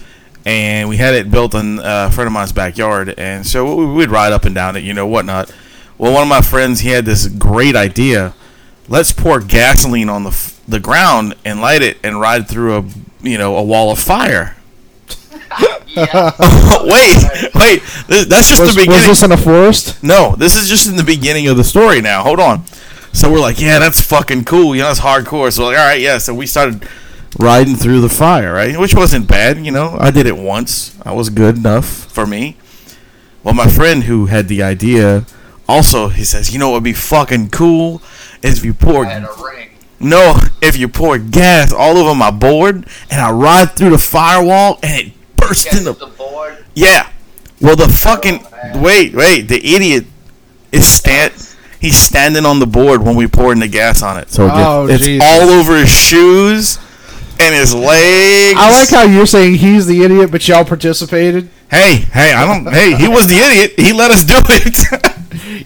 [0.46, 3.94] and we had it built in uh, a friend of mine's backyard, and so we-
[3.94, 5.50] we'd ride up and down it, you know, whatnot.
[5.98, 8.34] Well, one of my friends he had this great idea.
[8.88, 12.84] Let's pour gasoline on the f- the ground and light it and ride through a
[13.22, 14.56] you know a wall of fire.
[15.96, 17.16] wait,
[17.56, 19.08] wait, th- that's just Was, the was beginning.
[19.08, 20.04] this in a forest?
[20.04, 22.22] No, this is just in the beginning of the story now.
[22.22, 22.66] Hold on.
[23.14, 24.76] So we're like, yeah, that's fucking cool.
[24.76, 25.54] You know, it's hardcore.
[25.54, 26.18] So we're like, all right, yeah.
[26.18, 26.86] So we started
[27.40, 28.78] riding through the fire, right?
[28.78, 29.66] Which wasn't bad.
[29.66, 30.98] You know, I did it once.
[31.04, 32.58] I was good enough for me.
[33.44, 35.26] Well, my friend who had the idea
[35.68, 38.02] also, he says, you know what would be fucking cool
[38.42, 39.70] is if you pour I had a ring.
[40.00, 44.80] no, if you pour gas all over my board and I ride through the firewall
[44.84, 46.64] and it bursts Catch in the the board.
[46.76, 47.10] yeah.
[47.62, 48.82] Well, the fucking oh, man.
[48.82, 49.42] wait, wait.
[49.44, 50.06] The idiot
[50.72, 51.34] is stand.
[51.80, 54.88] He's standing on the board when we pouring the gas on it, so it Oh,
[54.88, 55.24] it's Jesus.
[55.26, 56.80] all over his shoes
[57.40, 58.58] and his legs.
[58.60, 61.48] I like how you're saying he's the idiot, but y'all participated.
[61.70, 62.72] Hey, hey, I don't.
[62.74, 63.74] Hey, he was the idiot.
[63.80, 65.12] He let us do it.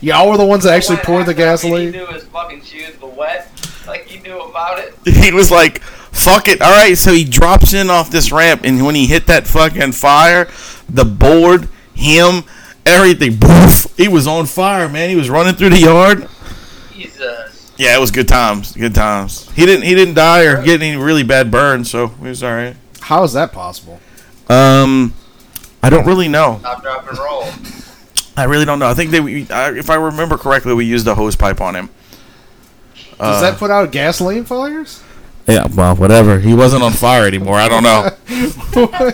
[0.02, 1.42] Y'all were the ones that actually What poured the happened?
[1.42, 1.94] I mean, gasoline.
[1.94, 3.52] He knew his fucking shoes were wet.
[3.86, 4.94] Like he knew about it.
[5.06, 8.86] he was like, "Fuck it." All right, so he drops in off this ramp, and
[8.86, 10.48] when he hit that fucking fire,
[10.88, 12.44] the board, him,
[12.86, 15.10] everything, poof, he was on fire, man.
[15.10, 16.28] He was running through the yard.
[16.94, 17.74] Jesus.
[17.78, 18.74] Yeah, it was good times.
[18.74, 19.50] Good times.
[19.52, 19.84] He didn't.
[19.86, 22.76] He didn't die or get any really bad burns, so he was all right.
[23.02, 24.00] How is that possible?
[24.50, 25.14] Um,
[25.82, 26.58] I don't really know.
[26.60, 27.46] Stop, drop, and roll.
[28.40, 28.88] I really don't know.
[28.88, 31.76] I think they, we- I- if I remember correctly, we used a hose pipe on
[31.76, 31.90] him.
[33.20, 35.02] Does Uh, that put out gasoline fires?
[35.48, 36.40] Yeah, well, whatever.
[36.40, 37.56] He wasn't on fire anymore.
[37.56, 38.10] I don't know.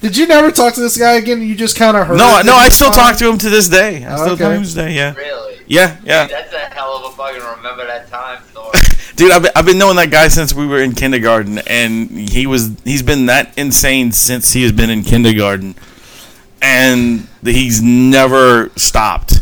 [0.00, 1.42] Did you never talk to this guy again?
[1.42, 2.18] You just kind of heard.
[2.18, 2.54] no, no.
[2.54, 2.94] I still phone?
[3.04, 4.04] talk to him to this day.
[4.04, 4.44] I still Okay.
[4.44, 4.92] talk to him to this day.
[4.94, 5.58] Yeah, Really?
[5.66, 6.26] yeah, yeah.
[6.28, 8.70] Dude, that's a hell of a fucking remember that time story.
[9.16, 12.46] Dude, I've been, I've been knowing that guy since we were in kindergarten, and he
[12.46, 15.74] was he's been that insane since he has been in kindergarten,
[16.62, 19.40] and he's never stopped.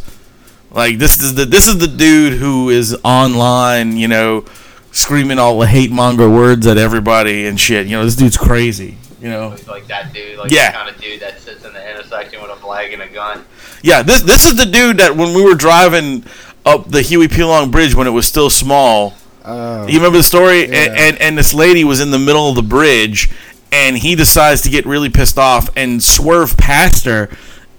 [0.71, 4.45] Like this is the this is the dude who is online, you know,
[4.93, 7.87] screaming all the hate monger words at everybody and shit.
[7.87, 8.99] You know, this dude's crazy.
[9.21, 10.71] You know, like that dude, like Yeah.
[10.73, 13.45] the kind of dude that sits in the intersection with a flag and a gun.
[13.83, 14.03] yeah.
[14.03, 16.25] This this is the dude that when we were driving
[16.67, 17.43] up the Huey P.
[17.43, 19.15] Long Bridge when it was still small.
[19.45, 19.87] Oh.
[19.87, 20.63] You remember the story?
[20.69, 20.75] Yeah.
[20.83, 23.31] And, and and this lady was in the middle of the bridge,
[23.73, 27.29] and he decides to get really pissed off and swerve past her,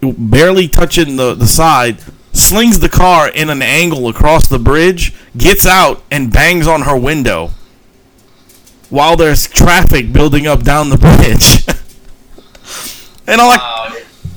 [0.02, 1.98] barely touching the the side.
[2.34, 6.96] Slings the car in an angle across the bridge, gets out and bangs on her
[6.96, 7.50] window.
[8.92, 11.66] While there's traffic building up down the bridge,
[13.28, 13.96] and I'm like, Wow,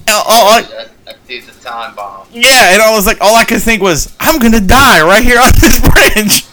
[0.09, 2.27] all- all I- that, that a time bomb.
[2.33, 5.39] yeah, and I was like, all I could think was, I'm gonna die right here
[5.39, 6.47] on this bridge.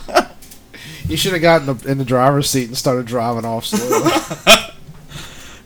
[1.09, 4.11] You should have gotten in the driver's seat and started driving off slowly.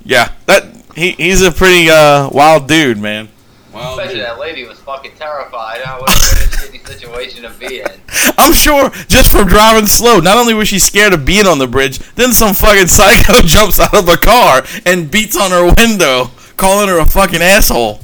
[0.04, 0.66] Yeah, that
[0.96, 3.30] he, he's a pretty uh, wild dude, man.
[3.74, 4.26] Well, Especially dude.
[4.26, 5.82] that lady was fucking terrified.
[5.86, 7.88] I what a, what a shitty situation to be in.
[8.38, 11.68] I'm sure just from driving slow, not only was she scared of being on the
[11.68, 16.32] bridge, then some fucking psycho jumps out of a car and beats on her window,
[16.58, 18.02] calling her a fucking asshole.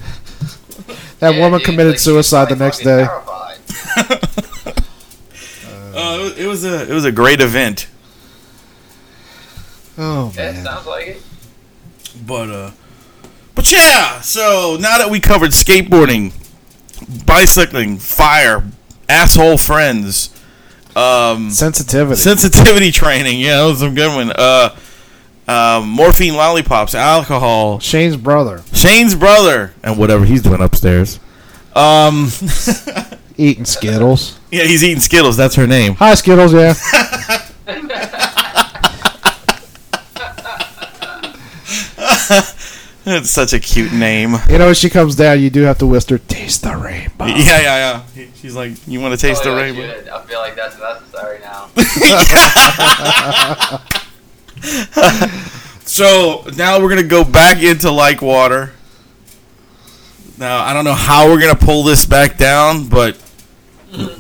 [1.19, 3.05] That Yeah, woman dude, committed like, suicide the next day.
[3.05, 3.57] Terrified.
[5.99, 7.87] Uh, it was a it was a great event,
[9.97, 10.63] Oh Yeah, man.
[10.63, 11.21] sounds like it.
[12.09, 12.71] But uh,
[13.55, 14.21] but yeah.
[14.21, 16.31] So now that we covered skateboarding,
[17.25, 18.63] bicycling, fire,
[19.09, 20.29] asshole friends,
[20.95, 22.15] um, Sensitivity.
[22.19, 24.31] sensitivity training, yeah, that was a good one.
[24.31, 24.75] Uh,
[25.47, 31.19] um, morphine lollipops, alcohol, Shane's brother Shane's brother, and whatever he's doing upstairs.
[31.75, 32.29] Um,
[33.37, 34.37] eating Skittles.
[34.51, 35.37] yeah, he's eating Skittles.
[35.37, 35.93] That's her name.
[35.95, 36.73] Hi Skittles, yeah.
[43.09, 44.35] It's such a cute name.
[44.49, 47.61] You know when she comes down, you do have to whisper, "Taste the rainbow." Yeah,
[47.61, 48.25] yeah, yeah.
[48.35, 50.09] She's like, "You want to taste the Oh, yeah, rainbow?" shit.
[50.09, 51.69] I feel like that's necessary now.
[55.87, 58.73] So now we're gonna go back into like water.
[60.37, 63.17] Now I don't know how we're gonna pull this back down, but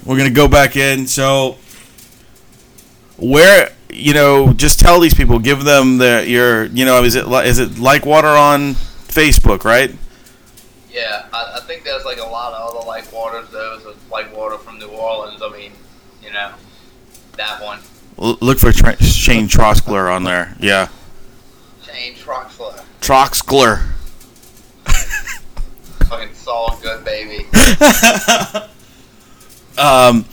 [0.05, 1.07] we're gonna go back in.
[1.07, 1.57] So
[3.17, 7.27] where you know, just tell these people, give them the your you know, is it
[7.27, 9.93] is it like water on Facebook, right?
[10.91, 13.49] Yeah, I, I think there's like a lot of other like waters.
[13.49, 15.41] Those like water from New Orleans.
[15.43, 15.71] I mean,
[16.23, 16.53] you know,
[17.37, 17.79] that one.
[18.19, 20.55] L- look for Tra- Shane Troxler on there.
[20.59, 20.89] Yeah,
[21.83, 22.83] Shane Troxler.
[23.01, 23.91] Troxler.
[26.07, 27.45] Fucking Saul Good baby.
[29.77, 30.25] Um,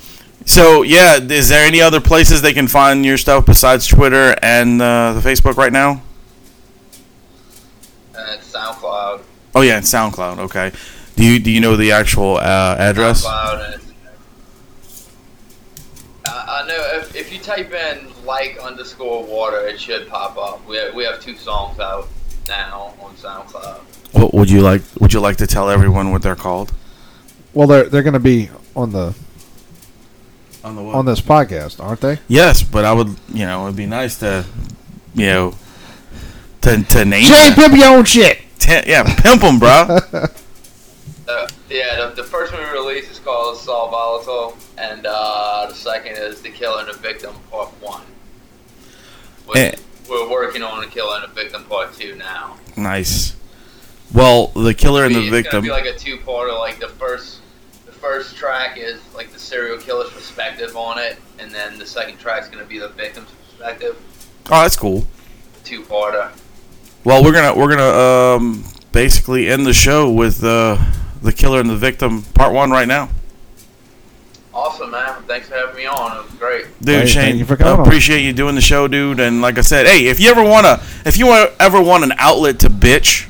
[0.45, 4.81] so yeah, is there any other places they can find your stuff besides Twitter and
[4.81, 6.03] uh, the Facebook right now?
[8.17, 9.23] And it's SoundCloud.
[9.55, 10.39] Oh yeah, and SoundCloud.
[10.39, 10.73] Okay.
[11.17, 13.25] Do you do you know the actual uh, address?
[13.25, 13.81] SoundCloud
[16.27, 20.67] I, I know if, if you type in like underscore water, it should pop up.
[20.67, 22.09] We have, we have two songs out
[22.49, 23.81] now on SoundCloud.
[24.13, 24.83] What would you like?
[25.01, 26.73] Would you like to tell everyone what they're called?
[27.53, 29.15] Well, they're they're going to be on the
[30.65, 32.19] On the on this podcast, aren't they?
[32.27, 33.09] Yes, but I would.
[33.33, 34.45] You know, it'd be nice to,
[35.15, 35.55] you know,
[36.63, 37.25] to to name.
[37.25, 37.55] Shane, them.
[37.71, 38.39] pimp your own shit.
[38.59, 39.99] Ten- yeah, pimp them, bro.
[41.27, 45.75] Uh, yeah, the, the first one we released is called Saul Volatile, and uh, the
[45.75, 48.03] second is The Killer and the Victim Part 1.
[49.47, 49.75] Which Eh.
[50.07, 52.57] We're working on The Killer and the Victim Part 2 now.
[52.77, 53.37] nice.
[54.13, 55.51] Well, the killer and the it's victim.
[55.51, 56.57] gonna be like a two-parter.
[56.59, 57.44] Like the first, the
[58.05, 62.49] first track is like the serial killer's perspective on it, and then the second track's
[62.49, 63.97] gonna be the victim's perspective.
[64.51, 65.07] oh, that's cool.
[65.65, 66.31] Two-parter.
[67.03, 70.77] Well, we're gonna we're gonna um, basically end the show with uh,
[71.23, 73.09] the killer and the victim part one right now.
[74.53, 75.23] Awesome, man.
[75.23, 76.19] Thanks for having me on.
[76.19, 76.67] It was great.
[76.83, 77.87] Dude, Hey, Shane, thank you for I coming on.
[77.87, 79.19] appreciate you doing the show, dude.
[79.19, 82.61] And like I said, hey, if you ever wanna, if you ever want an outlet
[82.61, 83.29] to bitch,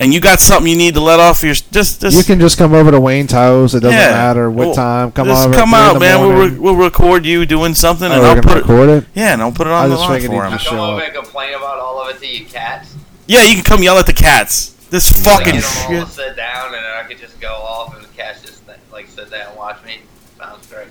[0.00, 2.58] and you got something you need to let off your, just just You can just
[2.58, 3.74] come over to Wayne's house.
[3.74, 4.10] It doesn't Yeah.
[4.10, 5.12] matter what Well, time.
[5.12, 5.54] Come just over.
[5.54, 6.20] come at three in out, man.
[6.36, 8.60] We'll, re- we'll record you doing something, Oh, and we're I'll put it.
[8.62, 9.04] record it.
[9.14, 10.52] Yeah, and I'll put it I on the was line for him.
[10.52, 11.06] just- Come show over up.
[11.06, 12.94] and complain about all of it to your cats.
[13.26, 14.72] Yeah, you can come yell at the cats.
[14.90, 16.08] This fucking Like, get them shit.
[16.08, 18.62] sit down, and I could just go off, and the cats just
[18.92, 19.98] like sit there and watch me.
[20.38, 20.88] Sounds great.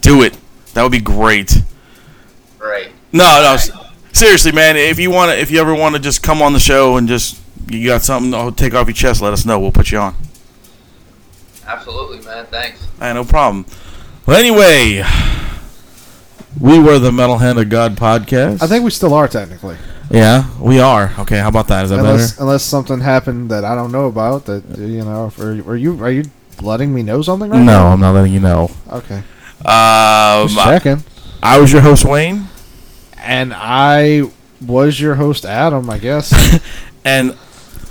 [0.00, 0.36] Do it.
[0.74, 1.60] That would be great.
[2.58, 2.88] Great.
[3.12, 3.80] No, no.
[4.18, 4.76] S- Seriously, man.
[4.76, 7.06] If you want to, if you ever want to just come on the show and
[7.08, 7.40] just
[7.70, 9.58] you got something to take off your chest, let us know.
[9.58, 10.14] We'll put you on.
[11.66, 12.46] Absolutely, man.
[12.46, 12.84] Thanks.
[12.98, 13.66] Hey, no problem.
[14.26, 15.04] Well, anyway,
[16.60, 18.62] we were the Metal Hand of God podcast.
[18.62, 19.76] I think we still are technically,
[20.10, 21.12] Yeah, we are.
[21.20, 21.84] Okay, how about that?
[21.84, 22.42] Is that unless better?
[22.44, 24.46] unless something happened that I don't know about.
[24.46, 25.42] That you know, are,
[25.72, 26.24] are you are you
[26.62, 27.86] letting me know something right No, now?
[27.88, 28.70] I'm not letting you know.
[28.90, 29.22] Okay.
[29.64, 31.02] Um, Just checking.
[31.42, 32.47] I was your host, Wayne,
[33.20, 34.30] And I
[34.64, 35.90] was your host, Adam.
[35.90, 36.32] I guess.
[37.04, 37.36] and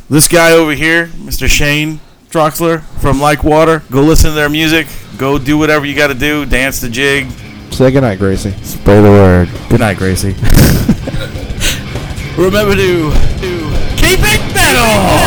[0.09, 1.47] this guy over here, Mr.
[1.47, 1.99] Shane
[2.29, 3.83] Troxler from Like Water.
[3.91, 4.87] Go listen to their music.
[5.17, 6.45] Go do whatever you got to do.
[6.45, 7.29] Dance the jig.
[7.71, 8.51] Say goodnight, Gracie.
[8.63, 9.49] Spread the word.
[9.69, 10.33] Good night, Gracie.
[12.37, 13.49] Remember to, to
[13.97, 15.26] keep it metal.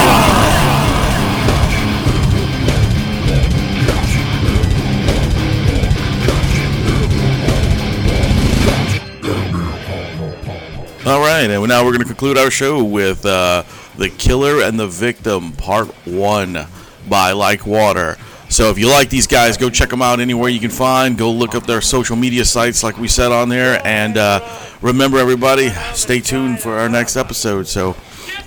[11.11, 13.65] All right, and now we're going to conclude our show with uh,
[13.97, 16.67] The Killer and the Victim, Part 1
[17.09, 18.17] by Like Water.
[18.49, 21.19] So if you like these guys, go check them out anywhere you can find.
[21.19, 23.85] Go look up their social media sites, like we said on there.
[23.85, 24.41] And uh,
[24.81, 27.67] remember, everybody, stay tuned for our next episode.
[27.67, 27.97] So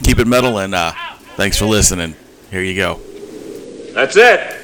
[0.04, 0.94] keep it metal and uh,
[1.36, 2.14] Thanks for listening.
[2.52, 3.00] Here you go.
[3.94, 4.60] That's it.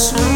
[0.00, 0.29] There's